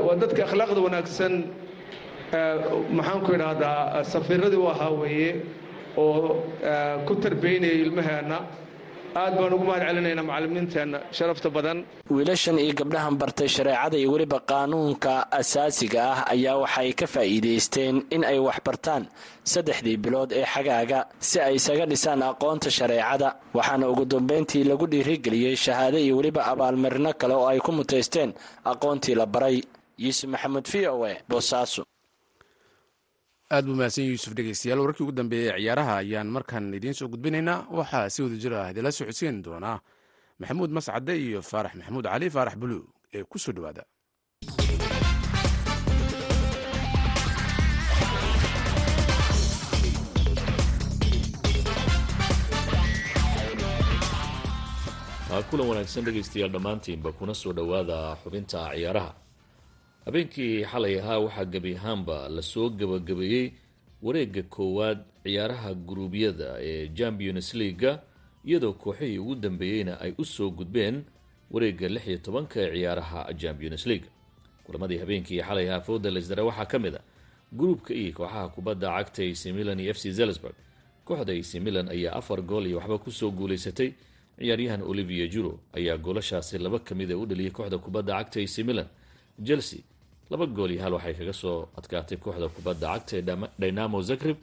Waa 0.06 0.16
dadka 0.22 0.40
akhlaaqda 0.46 0.80
wanaagsan. 0.86 1.34
Maxaanku 2.96 3.30
idhaahdaa 3.36 4.04
safiiradii 4.12 4.56
u 4.56 4.68
ahaa 4.72 4.90
weeye 5.00 5.30
oo 5.96 6.42
ku 7.06 7.12
tarbeynaya 7.22 7.74
ilmaheenna 7.84 8.38
aad 9.16 9.34
baan 9.38 9.52
ugu 9.56 9.64
mahad 9.68 9.82
celinaynaa 9.88 10.22
macallimiinteenna 10.30 10.98
sharafta 11.16 11.48
badan. 11.56 11.78
Wiilashan 12.14 12.58
iyo 12.58 12.74
gabdhahan 12.80 13.16
bartay 13.20 13.48
shareecada 13.48 13.96
iyo 13.98 14.12
weliba 14.12 14.38
qaanuunka 14.50 15.12
asaasiga 15.40 16.00
ah 16.12 16.18
ayaa 16.34 16.56
waxay 16.62 16.92
ka 17.00 17.06
faa'iidaysteen 17.14 17.96
in 18.14 18.22
ay 18.24 18.38
wax 18.38 18.58
bartaan 18.66 19.02
saddexdii 19.52 19.96
bilood 20.04 20.30
ee 20.32 20.44
xagaaga 20.54 20.98
si 21.28 21.36
ay 21.40 21.54
isaga 21.60 21.84
dhisaan 21.90 22.22
aqoonta 22.22 22.70
shareecada. 22.78 23.28
Waxaana 23.56 23.84
ugu 23.92 24.04
dambayntii 24.12 24.64
lagu 24.70 24.86
dhiirigeliyey 24.92 25.56
shahaado 25.64 25.98
iyo 25.98 26.16
weliba 26.16 26.42
abaalmarino 26.52 27.12
kale 27.20 27.34
oo 27.34 27.46
ay 27.52 27.58
ku 27.66 27.72
mutaysteen 27.72 28.30
aqoontii 28.72 29.14
la 29.20 29.26
baray. 29.26 29.56
Yuusuf 30.04 30.30
maxamed 30.32 30.64
v 30.72 30.86
o 30.88 31.06
e 31.06 31.14
boosaaso 31.28 31.82
aad 33.54 33.64
buu 33.66 33.76
mahadsan 33.78 34.06
yuusuf 34.10 34.32
dhegeystayaal 34.38 34.80
wararkii 34.82 35.04
ugu 35.06 35.14
dambeeyey 35.18 35.52
ciyaaraha 35.58 35.94
ayaan 36.02 36.28
markan 36.36 36.64
idiin 36.78 36.96
soo 36.98 37.08
gudbinaynaa 37.12 37.58
waxaa 37.78 38.06
si 38.14 38.22
wada 38.24 38.36
jir 38.42 38.54
ah 38.60 38.70
idinla 38.72 38.92
socodsiin 38.98 39.42
doonaa. 39.46 39.78
Maxamuud 40.40 40.70
mascade 40.76 41.12
iyo 41.26 41.40
faarax 41.50 41.72
maxamuud 41.78 42.06
cali 42.12 42.26
faarax 42.36 42.54
buluug 42.62 42.84
ee 43.16 43.24
ku 43.30 43.36
soo 43.44 43.52
dhowaada 43.56 43.82
kulan 55.50 55.66
wanaagsan 55.70 56.04
dhegaystayaal 56.04 56.50
dhammaantiinba 56.54 57.10
kuna 57.18 57.34
soo 57.34 57.52
dhowaada 57.52 57.98
xubinta 58.22 58.60
ciyaaraha 58.74 59.10
habeenkii 60.04 60.64
xalay 60.64 60.98
ahaa 61.00 61.18
waxaa 61.18 61.44
gebi 61.44 61.72
ahaanba 61.76 62.28
la 62.28 62.42
soo 62.42 62.70
gebagabeeyey 62.70 63.52
wareegga 64.02 64.42
koowaad 64.42 64.98
ciyaaraha 65.24 65.74
guruubyada 65.74 66.48
ee 66.60 66.88
champions 66.98 67.54
leaga 67.54 67.92
iyadoo 68.44 68.72
kooxihii 68.72 69.18
ugu 69.18 69.34
dambeeyeyna 69.34 70.00
ay 70.00 70.12
u 70.18 70.24
soo 70.24 70.50
gudbeen 70.50 71.04
wareegga 71.50 71.88
lix 71.88 72.06
iyo 72.08 72.18
tobanka 72.18 72.60
ee 72.60 72.72
ciyaaraha 72.74 73.34
champions 73.34 73.86
league. 73.86 74.08
Kulamadii 74.64 74.98
habeenkii 74.98 75.40
xalay 75.42 75.68
ahaa 75.70 75.80
fooda 75.80 76.10
laysdare 76.10 76.42
waxaa 76.42 76.64
ka 76.66 76.78
mid 76.78 76.94
a 76.94 77.00
gruubka 77.52 77.94
e 77.94 78.12
kooxaha 78.12 78.48
kubadda 78.48 78.88
cagta 78.96 79.22
ac 79.22 79.42
milan 79.52 79.80
iyo 79.80 79.90
f 79.94 79.98
c 79.98 80.10
zelsburg 80.12 80.54
kooxda 81.04 81.32
ac 81.32 81.50
milan 81.60 81.88
ayaa 81.88 82.16
afar 82.16 82.42
gool 82.42 82.66
iyo 82.66 82.76
waxba 82.78 82.98
ku 82.98 83.10
soo 83.12 83.30
guulaysatay 83.30 83.92
ciyaaryahan 84.38 84.82
olivia 84.82 85.26
juro 85.26 85.60
ayaa 85.72 85.96
goolashaasi 85.98 86.58
laba 86.58 86.78
ka 86.78 86.94
mid 86.94 87.10
a 87.12 87.16
u 87.18 87.26
dhaliyay 87.26 87.50
kooxda 87.50 87.78
kubadda 87.78 88.12
cagta 88.18 88.40
ac 88.40 88.56
milan 88.64 88.86
chelsea. 89.46 89.80
Laba 90.30 90.46
gool 90.46 90.70
iyo 90.70 90.82
hal 90.82 90.92
waxay 90.94 91.14
kaga 91.14 91.32
soo 91.32 91.68
adkaatay 91.78 92.18
kooxda 92.22 92.48
kubadda 92.48 92.86
cagta 92.94 93.16
ee 93.18 93.24
dynamo 93.58 93.98
zagreb. 94.02 94.36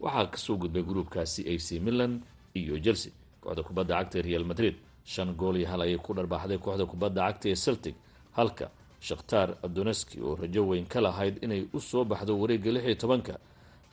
Waxaa 0.00 0.26
ka 0.32 0.38
soo 0.38 0.56
gudbay 0.56 0.82
gruubkaasi 0.82 1.40
ac 1.52 1.66
milan 1.86 2.12
iyo 2.54 2.74
chelsea. 2.84 3.12
Kooxda 3.42 3.62
kubadda 3.62 3.94
cagta 3.98 4.18
ee 4.18 4.22
real 4.22 4.44
madrid 4.44 4.74
shan 5.04 5.34
gool 5.34 5.56
iyo 5.56 5.68
hal 5.68 5.80
ayay 5.82 5.98
ku 5.98 6.14
dharbaaxday 6.14 6.58
kooxda 6.58 6.84
kubadda 6.86 7.20
cagta 7.26 7.46
ee 7.48 7.56
celtic. 7.64 7.94
Halka 8.36 8.66
shakhtaar 9.00 9.48
adoneski 9.66 10.20
oo 10.20 10.34
rajo 10.36 10.62
weyn 10.68 10.86
ka 10.86 11.00
lahayd 11.00 11.34
inay 11.44 11.62
u 11.72 11.80
soo 11.80 12.04
baxdo 12.04 12.32
wareegga 12.40 12.70
lix 12.72 12.84
iyo 12.86 12.94
tobanka. 13.02 13.34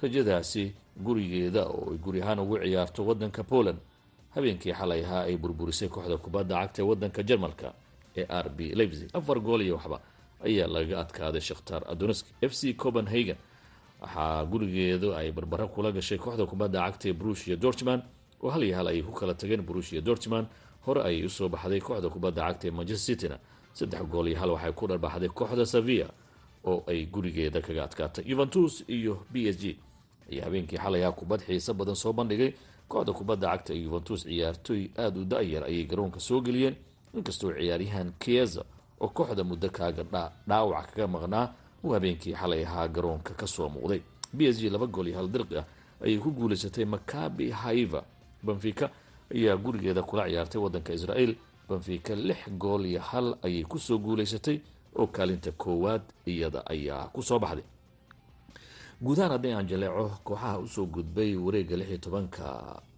Rajadaasi 0.01 0.63
gurigeeda 1.05 1.63
oo 1.67 1.91
ay 1.91 1.97
guri 1.97 2.21
ahaan 2.21 2.39
ugu 2.39 2.57
ciyaarto 2.63 3.01
wadanka 3.05 3.43
poland. 3.43 3.79
Habeenkii 4.35 4.73
xalay 4.73 5.01
ahaa 5.05 5.23
ay 5.29 5.37
burburisay 5.37 5.89
kooxda 5.89 6.17
kubadda 6.17 6.55
cagta 6.61 6.81
ee 6.81 6.85
wadanka 6.91 7.21
jarmalka 7.23 7.73
ee 8.17 8.25
r 8.29 8.49
b 8.49 8.59
leipzig. 8.75 9.09
Afar 9.13 9.39
gool 9.39 9.61
iyo 9.61 9.75
waxba 9.77 9.99
ayaa 10.47 10.67
laga 10.67 10.99
adkaaday 11.03 11.41
shakhtaar 11.41 11.81
adoneski 11.91 12.29
f 12.41 12.53
c 12.53 12.73
copenhagen. 12.73 13.37
Waxaa 14.01 14.45
gurigeedu 14.45 15.13
ay 15.15 15.31
barbaro 15.31 15.67
kula 15.67 15.91
gashay 15.91 16.17
kooxda 16.17 16.45
kubadda 16.45 16.79
cagta 16.85 17.09
ee 17.09 17.13
brushia 17.13 17.55
dortman 17.55 18.01
oo 18.43 18.49
hal 18.49 18.63
iyo 18.63 18.75
hal 18.75 18.87
ayay 18.87 19.01
ku 19.03 19.11
kala 19.11 19.33
tageen 19.33 19.61
brushia 19.61 20.01
dortman 20.01 20.45
hore 20.85 21.01
ayay 21.03 21.25
u 21.25 21.29
soo 21.29 21.49
baxday 21.49 21.79
kooxda 21.79 22.09
kubadda 22.09 22.41
cagta 22.47 22.67
ee 22.67 22.71
manchester 22.71 23.15
cityna 23.15 23.37
saddex 23.73 24.03
gool 24.11 24.27
iyo 24.27 24.37
hal 24.39 24.49
waxay 24.51 24.71
ku 24.73 24.87
dharbaxday 24.87 25.29
kooxda 25.29 25.65
sevilla 25.65 26.09
oo 26.65 26.83
ay 26.87 27.05
gurigeeda 27.05 27.61
kaga 27.61 27.83
adkaatay. 27.83 28.23
Yuventus 28.27 28.83
iyo 28.87 29.23
b 29.31 29.47
s 29.47 29.57
g 29.57 29.79
ayaa 30.31 30.45
habeenkii 30.45 30.77
xalay 30.77 31.03
ah 31.05 31.11
kubad 31.11 31.39
xiiso 31.47 31.73
badan 31.73 31.95
soo 31.95 32.13
bandhigay. 32.13 32.53
Kooxda 32.87 33.13
kubadda 33.13 33.47
cagta 33.51 33.73
ee 33.73 33.83
yuventus 33.87 34.23
ciyaartooy 34.27 34.89
aada 34.97 35.19
u 35.19 35.25
da-yar 35.25 35.63
ayay 35.63 35.85
garoonka 35.87 36.19
soo 36.19 36.41
geliyeen. 36.41 36.75
Inkastoo 37.15 37.51
ciyaaryahan 37.55 38.11
kieza 38.19 38.63
oo 39.01 39.07
kooxda 39.09 39.43
muddo 39.43 39.69
kaaga 39.69 40.03
dhaawac 40.47 40.87
kaga 40.91 41.07
maqnaa 41.07 41.47
uu 41.83 41.93
habeenkii 41.93 42.33
xalay 42.33 42.65
ahaa 42.65 42.87
garoonka 42.87 43.33
ka 43.33 43.47
soo 43.47 43.69
muuqday. 43.69 44.01
B 44.33 44.47
s 44.47 44.59
g 44.61 44.69
laba 44.69 44.87
gool 44.87 45.07
iyo 45.07 45.17
hal 45.17 45.27
dirqi 45.29 45.57
ah 45.57 45.65
ayay 46.03 46.17
ku 46.17 46.31
guulaysatay 46.31 46.85
makabi 46.85 47.51
haiva 47.51 48.03
benfica 48.43 48.89
ayaa 49.35 49.57
gurigeeda 49.57 50.01
kula 50.03 50.25
ciyaartay 50.29 50.61
wadanka 50.61 50.93
israel 50.93 51.35
benfica 51.69 52.15
lix 52.15 52.49
gool 52.57 52.85
iyo 52.85 53.01
hal 53.01 53.37
ayay 53.43 53.63
ku 53.63 53.79
soo 53.79 53.97
guulaysatay 53.97 54.59
oo 54.95 55.07
kaalinta 55.07 55.51
koowaad 55.51 56.01
iyada 56.25 56.63
ayaa 56.65 57.07
ku 57.13 57.21
soo 57.23 57.39
baxday. 57.39 57.63
Guudahaan 59.03 59.31
haddii 59.31 59.51
aan 59.53 59.67
jaleeco 59.67 60.11
kooxaha 60.23 60.59
u 60.59 60.67
soo 60.67 60.85
gudbay 60.85 61.35
wareegga 61.35 61.75
lix 61.77 61.89
iyo 61.89 61.97
tobanka 61.97 62.45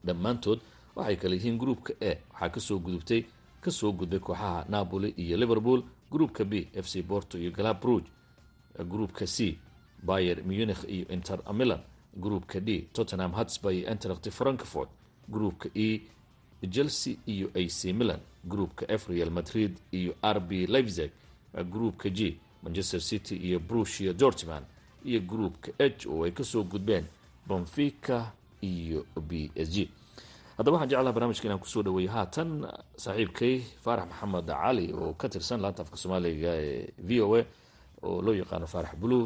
dhammaantood 0.05 0.59
waxay 0.95 1.15
kale 1.15 1.35
yihiin 1.35 1.57
gruupka 1.57 1.93
e. 1.99 2.11
Waxaa 2.33 2.49
ka 2.49 2.59
soo 2.59 2.79
gudubtay 2.79 3.25
ka 3.65 3.71
soo 3.71 3.91
gudbay 3.99 4.19
kooxaha 4.19 4.65
napoli 4.69 5.09
iyo 5.17 5.37
liverpool 5.37 5.81
gruupka 6.11 6.43
b 6.45 6.67
f 6.73 6.85
c 6.91 7.03
porto 7.03 7.37
iyo 7.39 7.51
galab 7.51 7.83
ruge 7.83 8.09
gruupka 8.91 9.25
c 9.27 9.57
bayer 10.03 10.37
munich 10.45 10.83
iyo 10.87 11.05
inter 11.15 11.39
milan 11.53 11.79
gruupka 12.23 12.59
d 12.59 12.87
tottenham 12.93 13.31
hatsba 13.31 13.73
iyo 13.73 13.89
entracht 13.91 14.29
frankfort 14.29 14.89
gruupka 15.29 15.69
e 15.75 16.01
chelsea 16.71 17.15
iyo 17.25 17.47
ac 17.55 17.83
milan 17.93 18.19
gruupka 18.43 18.85
f 18.89 19.07
real 19.09 19.29
madrid 19.31 19.71
iyo 19.91 20.15
r 20.21 20.39
b 20.39 20.51
leipzig 20.67 21.11
gruupka 21.71 22.09
g 22.09 22.37
manchester 22.63 23.01
city 23.01 23.35
iyo 23.35 23.59
brushia 23.59 24.13
dortman 24.13 24.63
iyo 25.05 25.19
gruupka 25.21 25.71
h 25.79 26.05
oo 26.09 26.23
ay 26.25 26.31
ka 26.31 26.43
soo 26.43 26.63
gudbeen 26.63 27.05
bonfica 27.47 28.31
iyo 28.61 29.05
b 29.27 29.51
s 29.55 29.69
g 29.69 29.89
haddaba 30.57 30.77
waxaan 30.77 30.89
jeclaha 30.91 31.13
barnamijka 31.15 31.45
inaan 31.47 31.59
ku 31.63 31.67
soo 31.73 31.83
dhaweeyo 31.83 32.11
haatan 32.15 32.49
saaxiibkay 33.03 33.53
faarax 33.83 34.07
maxamed 34.11 34.47
cali 34.47 34.87
oo 34.93 35.13
ka 35.19 35.27
tirsan 35.29 35.59
laanta 35.63 35.81
afka 35.83 35.97
soomaaliga 36.01 36.51
ee 36.55 36.93
v 37.07 37.21
o 37.21 37.35
a 37.35 37.41
oo 38.03 38.21
loo 38.21 38.33
yaqaano 38.41 38.67
faarax 38.67 38.95
bulu 39.01 39.19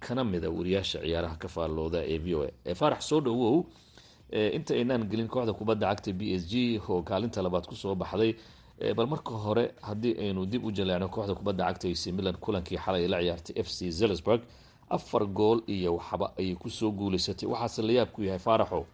kana 0.00 0.24
mida 0.24 0.48
wariyaasha 0.50 0.98
ciyaaraha 1.04 1.36
ka 1.42 1.48
faallooda 1.48 2.00
ee 2.12 2.18
v 2.18 2.34
o 2.34 2.40
a. 2.70 2.74
Faarax 2.74 3.00
soo 3.08 3.20
dhawow 3.20 3.64
inta 4.56 4.74
aynaan 4.74 5.04
gelin 5.10 5.28
kooxda 5.28 5.52
kubadda 5.52 5.86
cagta 5.90 6.12
b 6.12 6.32
s 6.40 6.42
g 6.48 6.80
oo 6.88 7.02
kaalinta 7.02 7.42
labaad 7.42 7.66
ku 7.68 7.74
soo 7.76 7.94
baxday 7.94 8.32
bal 8.96 9.06
marka 9.06 9.30
hore 9.36 9.74
haddii 9.82 10.14
aynu 10.22 10.46
dib 10.46 10.64
u 10.64 10.70
jaleecno 10.72 11.08
kooxda 11.08 11.34
kubadda 11.34 11.64
cagta 11.68 11.88
ac 11.88 12.02
milan 12.16 12.36
kulankii 12.40 12.78
xalay 12.84 13.04
la 13.08 13.18
ciyaartay 13.20 13.54
f 13.64 13.68
c 13.68 13.90
zelsburg 13.90 14.40
afar 14.88 15.26
gool 15.26 15.60
iyo 15.68 15.94
waxba 15.96 16.32
ayay 16.38 16.54
ku 16.56 16.70
soo 16.70 16.90
guuleysatay. 16.90 17.46
Waxaase 17.48 17.82
la 17.82 17.92
yahay 17.92 18.38
faaraxo 18.38 18.86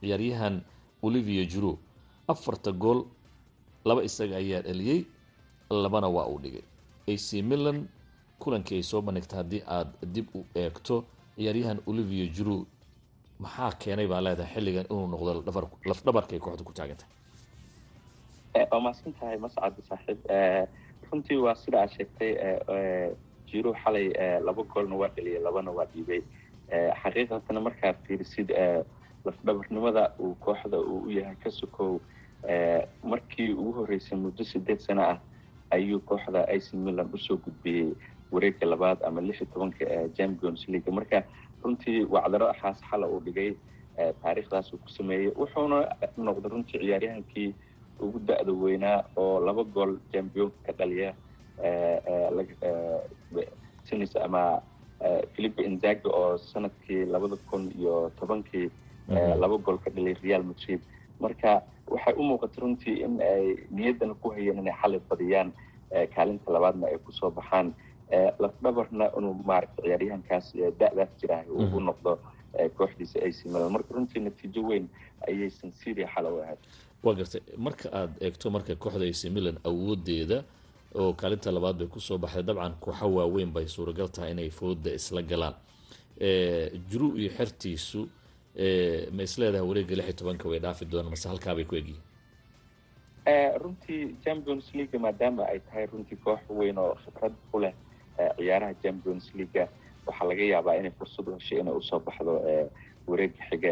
ciyaaryahan 0.00 0.62
olivia 1.02 1.44
juro 1.52 1.78
afarta 2.28 2.72
gool 2.72 3.00
laba 3.84 4.02
isaga 4.04 4.36
ayaa 4.36 4.62
dhaliyey 4.62 5.00
labana 5.70 6.08
waa 6.08 6.26
uu 6.28 6.38
dhigay. 6.38 6.62
Ac 7.08 7.32
milan 7.42 7.88
kulankii 8.38 8.76
ay 8.76 8.82
soo 8.82 9.02
bandhigtay 9.02 9.36
haddii 9.38 9.62
aada 9.66 9.90
dib 10.14 10.26
u 10.34 10.44
eegto 10.54 11.04
ciyaaryahan 11.36 11.78
olivia 11.86 12.26
juro 12.36 12.66
maxaa 13.40 13.72
keenay 13.82 14.06
baa 14.06 14.20
leedahay 14.20 14.54
xilligan 14.54 14.86
inuu 14.90 15.06
noqdo 15.06 15.30
lafdhabarka 15.90 16.32
ay 16.36 16.38
kooxda 16.44 16.64
ku 16.64 16.72
taagantahay 16.72 17.10
waa 18.70 18.80
mahadsan 18.80 19.12
tahay 19.18 19.38
mascad 19.38 19.74
saaxiib. 19.88 20.18
Runtii 21.10 21.36
waa 21.44 21.54
sida 21.54 21.80
aad 21.82 21.90
sheegtay 21.96 22.32
jiro 23.50 23.74
xalay 23.82 24.06
laba 24.46 24.62
goolna 24.62 24.96
waa 24.96 25.08
dheliyay 25.16 25.42
labana 25.42 25.70
waa 25.70 25.86
dhiibay. 25.92 26.22
Xaqiiqatana 27.02 27.60
markaad 27.60 27.96
fiirisid 28.06 28.48
lafdhabarnimada 29.24 30.12
uu 30.20 30.34
kooxda 30.44 30.78
uu 30.80 31.10
yahay 31.10 31.36
ka 31.44 31.50
sokow 31.50 32.00
markii 33.04 33.52
ugu 33.52 33.72
horreysay 33.72 34.18
muddo 34.18 34.44
sideed 34.44 34.78
sano 34.80 35.02
ah 35.02 35.18
ayuu 35.70 36.00
kooxda 36.00 36.40
ac 36.54 36.72
milan 36.74 37.08
u 37.14 37.18
soo 37.18 37.36
gudbiyey 37.44 37.94
wareegga 38.32 38.66
labaad 38.66 38.98
ama 39.06 39.20
lix 39.20 39.36
iyo 39.40 39.46
tobanka 39.52 39.84
champions 40.16 40.68
league. 40.68 40.90
Marka 40.92 41.22
runtii 41.62 42.04
wacdaro 42.10 42.48
axaas 42.50 42.80
xala 42.90 43.06
uu 43.08 43.20
dhigay 43.20 43.54
taariikhdaas 44.22 44.72
uu 44.72 44.78
ku 44.84 44.88
sameeyey 44.88 45.30
wuxuuna 45.36 45.78
noqday 46.16 46.50
runtii 46.50 46.78
ciyaaryahankii 46.82 47.54
ugu 48.00 48.18
da-da 48.26 48.52
weynaa 48.52 49.04
oo 49.16 49.40
laba 49.46 49.62
gool 49.64 49.98
championka 50.12 50.56
ka 50.66 50.72
dhaliya 50.78 51.14
ama 54.24 54.60
philipe 55.34 55.62
inzaga 55.62 56.08
oo 56.10 56.38
sannadkii 56.38 57.04
labada 57.06 57.36
kun 57.50 57.70
iyo 57.78 58.10
tobankii 58.20 58.70
laba 59.40 59.56
gool 59.58 59.78
ka 59.78 59.90
dhaliyay 59.90 60.16
real 60.22 60.42
madrid. 60.42 60.80
Marka 61.20 61.62
waxay 61.86 62.14
u 62.16 62.22
muuqatay 62.22 62.60
runtii 62.62 62.96
in 63.04 63.20
ay 63.20 63.56
niyaddana 63.70 64.14
ku 64.14 64.30
hayeen 64.30 64.58
inay 64.58 64.74
xalay 64.82 65.00
badiyaan 65.10 65.52
kaalinta 66.14 66.52
labaadna 66.52 66.86
ay 66.86 66.98
ku 67.04 67.12
soo 67.12 67.30
baxaan. 67.30 67.74
Lafdhabarna 68.38 69.10
inuu 69.18 69.34
maaragta 69.44 69.82
ciyaaryahankaas 69.82 70.52
da-daas 70.78 71.08
jiraah 71.20 71.44
uu 71.48 71.76
u 71.76 71.80
noqdo 71.80 72.18
kooxdiisa 72.76 73.18
ac 73.24 73.38
milan 73.46 73.72
marka 73.72 73.94
runtii 73.94 74.20
natiijo 74.20 74.60
weyn 74.68 74.88
ayay 75.28 75.50
sansiria 75.50 76.08
xala 76.14 76.28
u 76.32 76.40
ahayd. 76.42 76.58
Waa 77.02 77.14
gartay. 77.14 77.40
Marka 77.56 77.88
aada 77.92 78.12
eegto 78.20 78.50
marka 78.50 78.74
kooxda 78.76 79.04
ac 79.08 79.22
milan 79.32 79.56
awoodeeda 79.64 80.44
oo 80.94 81.12
kaalinta 81.12 81.50
labaad 81.52 81.76
bay 81.78 81.86
ku 81.88 82.00
soo 82.00 82.18
baxday 82.18 82.42
dabcan 82.42 82.74
kooxo 82.80 83.08
waaweyn 83.14 83.52
bay 83.52 83.66
suuragal 83.68 84.08
tahay 84.12 84.30
inay 84.32 84.50
fooda 84.50 84.90
isla 84.94 85.22
galaan. 85.22 85.54
Juru 86.90 87.16
iyo 87.18 87.30
xertiisu 87.38 88.08
ma 89.16 89.22
isleedahay 89.22 89.66
wareegga 89.68 89.96
lix 89.96 90.04
iyo 90.06 90.16
tobanka 90.20 90.48
way 90.48 90.58
dhaafi 90.60 90.84
doonaan 90.84 91.10
mase 91.10 91.28
halkaabay 91.28 91.64
ku 91.64 91.74
egyihin 91.76 92.02
runtii 93.62 94.16
champions 94.24 94.74
league 94.74 94.98
maadaama 94.98 95.46
ay 95.46 95.58
tahay 95.60 95.86
runtii 95.86 96.16
koox 96.24 96.40
weyn 96.50 96.78
oo 96.78 96.94
khibrad 97.04 97.32
ku 97.50 97.58
leh 97.60 97.74
ciyaaraha 98.36 98.74
champions 98.82 99.30
leaga 99.34 99.68
waxaa 100.06 100.28
laga 100.28 100.44
yaabaa 100.44 100.74
inay 100.80 100.90
fursad 100.98 101.28
u 101.28 101.38
inay 101.60 101.74
u 101.74 101.82
soo 101.82 102.00
baxdo 102.00 102.32
wareegga 103.06 103.44
xiga 103.50 103.70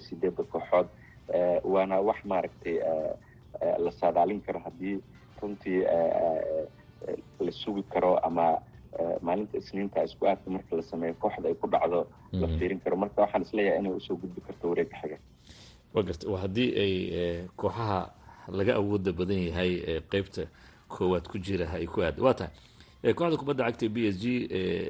sideedda 0.00 0.42
kooxood. 0.52 0.88
Waana 1.64 2.00
wax 2.00 2.18
maaragtay 2.24 2.76
la 3.84 3.90
saadaalin 3.92 4.40
karo 4.40 4.58
haddii 4.60 4.98
runtii 5.42 5.80
la 7.40 7.52
sugi 7.52 7.82
karo 7.82 8.18
ama 8.18 8.58
maalinta 9.22 9.58
isniinta 9.58 10.04
isku 10.04 10.26
aadka 10.26 10.50
marka 10.50 10.76
la 10.76 10.82
sameeyo 10.82 11.14
kooxda 11.14 11.48
ay 11.48 11.54
ku 11.54 11.66
dhacdo 11.68 12.06
la 12.32 12.46
fiirin 12.48 12.80
karo. 12.80 12.96
Marka 12.96 13.22
waxaan 13.22 13.42
is 13.42 13.52
leeyahay 13.54 13.78
inay 13.80 13.92
u 13.92 14.00
soo 14.00 14.16
gudbi 14.16 14.40
karto 14.40 14.68
wareegga 14.70 14.96
xiga 15.02 15.18
wa 15.94 16.02
garta 16.02 16.28
waa 16.30 16.40
haddii 16.40 16.70
ay 16.80 16.94
kooxaha 17.56 18.10
laga 18.48 18.74
awooda 18.74 19.12
badan 19.12 19.38
yahay 19.48 20.00
qeybta 20.10 20.46
koowaad 20.88 21.28
ku 21.28 21.38
jira 21.38 21.66
ay 21.72 21.86
ku 21.86 22.02
aada 22.02 22.22
waa 22.22 22.34
tahay 22.34 22.52
kooxda 23.14 23.36
kubadda 23.36 23.64
cagta 23.64 23.88
b 23.88 24.06
s 24.08 24.18
g 24.18 24.24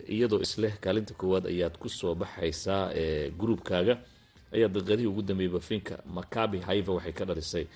iyadoo 0.09 0.40
isleh 0.40 0.79
kaalinta 0.81 1.14
koowaad 1.14 1.47
ayaad 1.47 1.79
ku 1.79 1.88
soo 1.88 2.14
baxaysaa 2.14 2.90
gruubkaaga 3.38 3.99
ayaa 4.53 4.69
daqiiqadihii 4.69 5.07
ugu 5.07 5.23
dambeeyey 5.23 5.53
bafinka 5.53 5.99
makabi 6.07 6.59
haiva 6.61 6.92
waxay 6.95 7.12
ka 7.12 7.25
dhalisay 7.25 7.66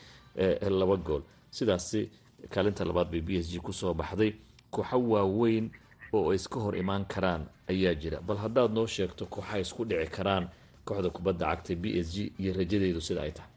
laba 0.70 0.96
gool. 0.96 1.22
Sidaasi 1.50 2.08
kaalinta 2.50 2.84
labaad 2.84 3.10
bay 3.10 3.20
b 3.20 3.36
s 3.42 3.50
g 3.52 3.58
ku 3.60 3.72
soo 3.72 3.94
baxday. 3.94 4.34
Kooxo 4.70 4.98
waaweyn 5.10 5.70
oo 6.12 6.30
ay 6.30 6.36
iska 6.36 6.60
hor 6.60 6.76
imaan 6.76 7.04
karaan 7.04 7.46
ayaa 7.68 7.94
jira. 7.94 8.20
Bal 8.20 8.36
haddaad 8.36 8.72
noo 8.72 8.86
sheegto 8.86 9.26
kooxa 9.26 9.54
ay 9.54 9.60
isku 9.62 9.84
dhici 9.84 10.10
karaan 10.10 10.48
kooxda 10.84 11.10
kubadda 11.10 11.46
cagta 11.50 11.74
b 11.76 11.84
s 11.98 12.08
g 12.14 12.32
iyo 12.38 12.52
rajadeedu 12.54 13.00
sida 13.00 13.22
ay 13.22 13.32
tahay. 13.32 13.50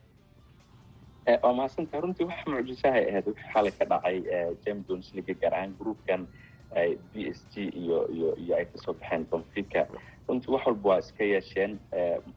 Waa 1.43 1.53
mahadsantaha 1.53 2.01
runtii 2.03 2.25
wax 2.27 2.39
mucjisahay 2.47 3.03
ahayd. 3.09 3.25
Wixii 3.27 3.49
xalay 3.53 3.71
ka 3.71 3.85
dhacay 3.85 4.17
champions 4.65 5.13
league 5.15 5.35
gaar 5.41 5.53
ahaan 5.55 5.73
groupkan 5.79 6.27
b 7.13 7.29
s 7.31 7.39
g 7.53 7.69
iyo 7.73 8.07
iyo 8.11 8.35
iyo 8.37 8.53
ay 8.57 8.65
ka 8.65 8.77
soo 8.83 8.93
baxeen 8.93 9.25
bonfica 9.31 9.87
runtii 10.27 10.51
wax 10.53 10.65
walba 10.67 10.89
waa 10.89 10.99
iska 10.99 11.23
yeesheen 11.23 11.79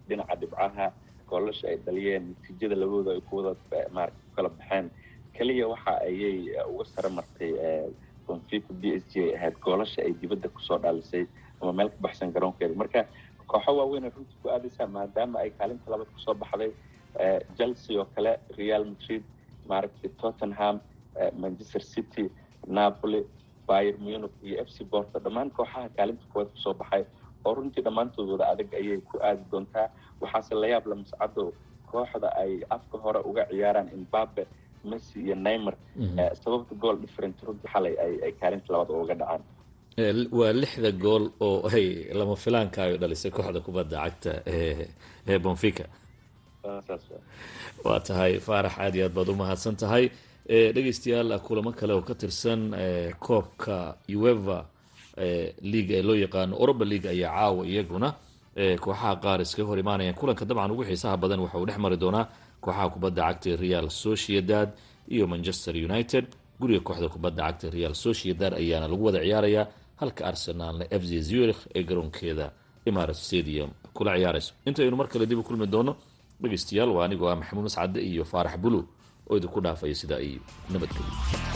dhinaca 0.08 0.34
dhibcaha 0.40 0.92
goolasha 1.28 1.68
ay 1.68 1.76
dhaliyeen 1.76 2.24
natiijada 2.30 2.74
labadooda 2.76 3.10
ay 3.12 3.20
kuwada 3.20 3.52
maarata 3.92 4.16
ku 4.22 4.30
kala 4.36 4.48
baxeen. 4.48 4.90
Keliya 5.34 5.66
waxa 5.68 5.92
ayay 6.00 6.54
uga 6.70 6.84
sare 6.84 7.08
martay 7.10 7.52
bonfica 8.26 8.72
b 8.80 8.82
s 9.00 9.04
g 9.10 9.22
ay 9.24 9.30
ahayd 9.36 9.56
goolasha 9.64 10.02
ay 10.06 10.12
dibadda 10.20 10.48
ku 10.48 10.60
soo 10.68 10.78
dhalisay 10.78 11.24
ama 11.60 11.72
meel 11.72 11.88
ka 11.90 11.98
baxsan 12.06 12.32
garoonkeeda. 12.34 12.74
Marka 12.82 13.00
kooxo 13.50 13.70
waaweyn 13.78 14.10
runtii 14.16 14.38
ku 14.42 14.48
aadaysaa 14.54 14.86
maadaama 14.96 15.38
ay 15.44 15.50
kaalinta 15.58 15.90
labaad 15.90 16.10
ku 16.14 16.20
soo 16.26 16.34
baxday 16.34 16.72
chelsea 17.56 17.98
oo 18.00 18.06
kale 18.14 18.32
real 18.58 18.84
madrid 18.84 19.22
maaragtay 19.70 20.10
tottenham 20.20 20.80
manchester 21.42 21.80
city 21.92 22.24
napoli 22.66 23.20
bayer 23.68 23.94
munich 23.98 24.34
iyo 24.46 24.56
f 24.66 24.68
c 24.74 24.84
borto 24.84 25.18
dhammaan 25.24 25.50
kooxaha 25.56 25.88
kaalinta 25.96 26.24
koowaad 26.32 26.50
ku 26.54 26.58
soo 26.64 26.74
baxay 26.74 27.04
oo 27.44 27.54
runtii 27.54 27.82
dhammaantood 27.86 28.28
wada 28.34 28.46
adag 28.52 28.70
ayay 28.80 28.98
ku 29.08 29.16
aadi 29.22 29.44
doontaa. 29.52 29.88
Waxaase 30.20 30.54
la 30.54 30.66
yaab 30.72 30.84
la 30.90 30.94
mascado 31.02 31.44
kooxda 31.90 32.28
ay 32.42 32.52
afka 32.76 32.98
hore 33.04 33.20
uga 33.28 33.42
ciyaaraan 33.50 33.88
imbabe 33.96 34.42
messi 34.92 35.16
iyo 35.26 35.34
neymer 35.46 35.74
sababta 36.42 36.74
gool 36.82 36.96
different 37.04 37.36
runtii 37.46 37.68
xalay 37.74 37.94
ay 38.26 38.32
kaalinta 38.40 38.68
labaad 38.72 38.90
uga 39.04 39.14
dhacaan. 39.20 39.42
Waa 40.38 40.52
lixda 40.62 40.90
gool 41.04 41.24
oo 41.46 41.58
ay 41.76 41.86
lama 42.18 42.34
filaanka 42.44 42.78
ay 42.86 42.92
dhalisay 43.02 43.30
kooxda 43.36 43.60
kubadda 43.66 43.96
cagta 44.04 44.30
ee 45.26 45.38
bonfica 45.44 45.84
waa 47.84 48.00
tahay 48.06 48.32
faarax 48.46 48.74
aad 48.84 48.94
iyo 48.96 49.04
aad 49.06 49.14
baad 49.16 49.28
u 49.28 49.34
mahadsan 49.42 49.76
tahay. 49.82 50.04
Dhegeystayaal 50.74 51.30
kulamo 51.46 51.70
kale 51.78 51.92
oo 51.94 52.02
ka 52.08 52.14
tirsan 52.14 52.60
koobka 53.26 53.96
ueva 54.18 54.58
league 55.72 55.94
ee 55.98 56.02
loo 56.02 56.14
yaqaano 56.24 56.54
oroba 56.62 56.84
league 56.84 57.08
ayaa 57.14 57.32
caawa 57.36 57.62
iyaguna. 57.66 58.08
Kooxaha 58.82 59.16
qaar 59.24 59.40
iskaga 59.44 59.68
hor 59.68 59.78
imaanayaan. 59.78 60.14
Kulanka 60.20 60.44
dabcan 60.48 60.70
ugu 60.74 60.84
xiisaha 60.88 61.16
badan 61.22 61.40
waxa 61.44 61.58
uu 61.58 61.66
dhex 61.68 61.78
mari 61.78 61.96
doonaa 61.96 62.24
kooxaha 62.66 62.86
kubadda 62.94 63.22
cagta 63.28 63.50
real 63.64 63.86
sociedad 64.04 64.68
iyo 65.14 65.24
manchester 65.32 65.74
united. 65.88 66.24
Guriga 66.60 66.80
kooxda 66.86 67.08
kubadda 67.14 67.42
cagta 67.48 67.66
real 67.76 67.94
sociedad 68.04 68.52
ayaana 68.60 68.86
lagu 68.92 69.02
wada 69.08 69.20
ciyaarayaa 69.26 69.64
halka 70.00 70.22
arsenaalna 70.30 70.84
f 71.00 71.02
z 71.10 71.12
zurich 71.30 71.60
ee 71.76 71.82
garoonkeeda 71.88 72.46
imarat 72.90 73.16
stadium 73.26 73.70
kula 73.96 74.12
ciyaarayso. 74.18 74.52
Intaynu 74.68 74.96
mar 75.00 75.08
kale 75.12 75.24
dib 75.30 75.38
u 75.38 75.42
kulmi 75.48 75.66
doono 75.74 75.92
dhegeystayaal 76.42 76.90
waa 76.96 77.04
anigoo 77.06 77.28
ah 77.32 77.36
maxamuud 77.40 77.64
mascade 77.68 77.98
iyo 78.10 78.24
faarax 78.32 78.56
bulu 78.64 78.80
oo 79.30 79.34
idinku 79.38 79.60
dhaafaya 79.64 79.94
sidaa 80.00 80.20
iyo 80.28 80.40
nabadgelyo 80.72 81.55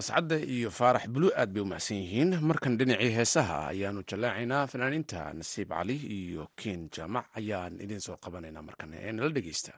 mascadda 0.00 0.36
iyo 0.56 0.70
faarax 0.78 1.04
bulu 1.12 1.28
aad 1.36 1.50
bay 1.52 1.62
u 1.62 1.66
mahadsan 1.70 1.96
yihiin. 2.02 2.30
Markan 2.48 2.74
dhinacii 2.80 3.12
heesaha 3.18 3.56
ayaanu 3.72 4.00
jallaacaynaa 4.10 4.66
fanaaniinta 4.72 5.20
nasiib 5.38 5.68
cali 5.76 5.96
iyo 6.18 6.48
ken 6.60 6.80
jaamac 6.94 7.26
ayaan 7.40 7.76
idiin 7.84 8.00
soo 8.06 8.16
qabanaynaa 8.24 8.62
markan 8.68 8.90
ee 8.96 9.12
nala 9.12 9.28
dhegeysta 9.36 9.72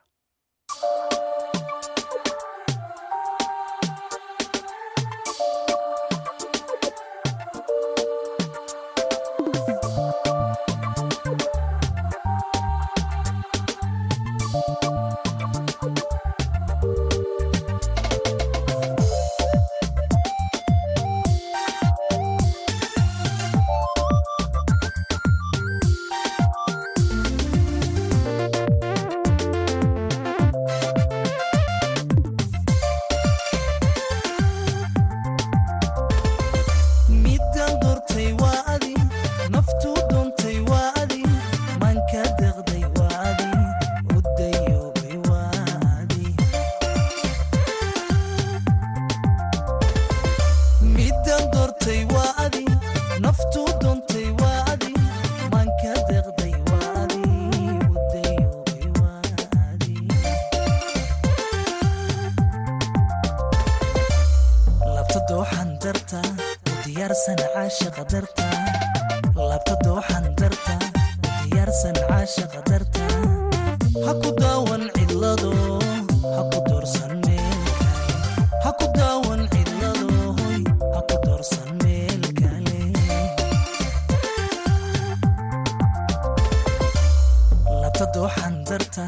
laabtada 88.02 88.20
waxaan 88.26 88.56
darta 88.66 89.04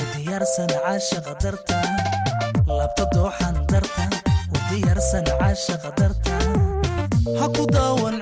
u 0.00 0.04
diyaarsan 0.16 0.68
caashaqa 0.72 1.34
darta. 1.42 1.76
U 4.54 4.58
diyaarsan 4.70 5.24
caashaqa 5.38 5.90
darta. 6.00 6.32
Ha 7.38 7.46
ku 7.54 7.64
daawan 7.74 8.16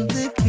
sandık 0.00 0.39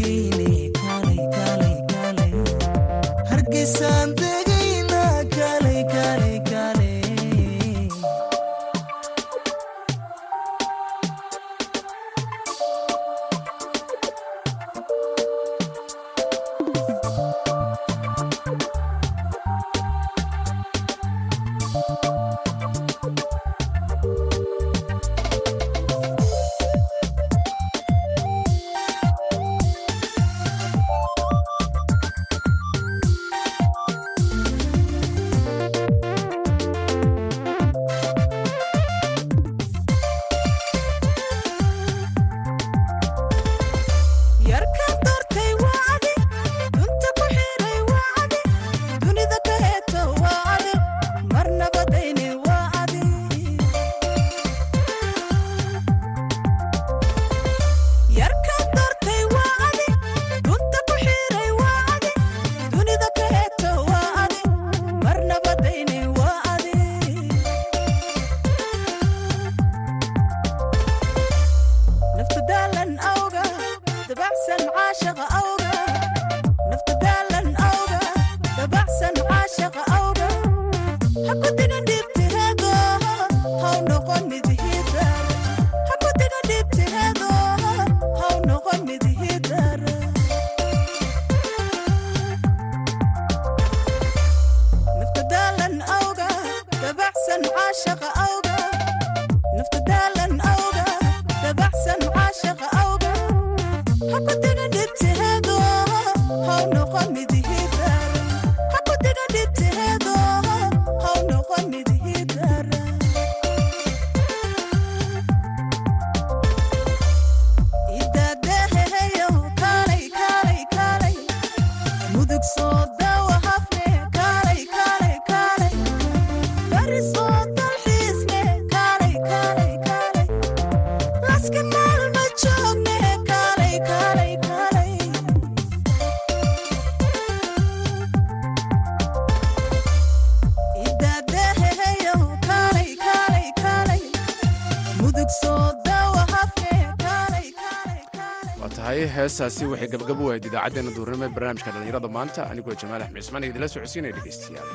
heestaasi 149.22 149.64
waxay 149.72 149.90
gabgabo 149.94 150.24
wahyd 150.30 150.46
idaacaddeenna 150.50 150.92
duurnimo 150.98 151.24
ee 151.28 151.34
barnaamijka 151.38 151.70
dhallinyarada 151.74 152.10
maanta. 152.18 152.42
Anigoo 152.52 152.76
jamaal 152.84 153.02
axmed 153.06 153.22
ismaan 153.26 153.44
idinla 153.50 153.68
socodsiinaya 153.76 154.14
dhegaystayaal 154.18 154.70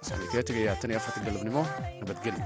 waxaan 0.00 0.20
idinkaga 0.26 0.74
tan 0.82 0.90
iyo 0.92 0.98
afarta 1.02 1.20
galabnimo 1.26 1.62
nabadgelyo. 2.00 2.44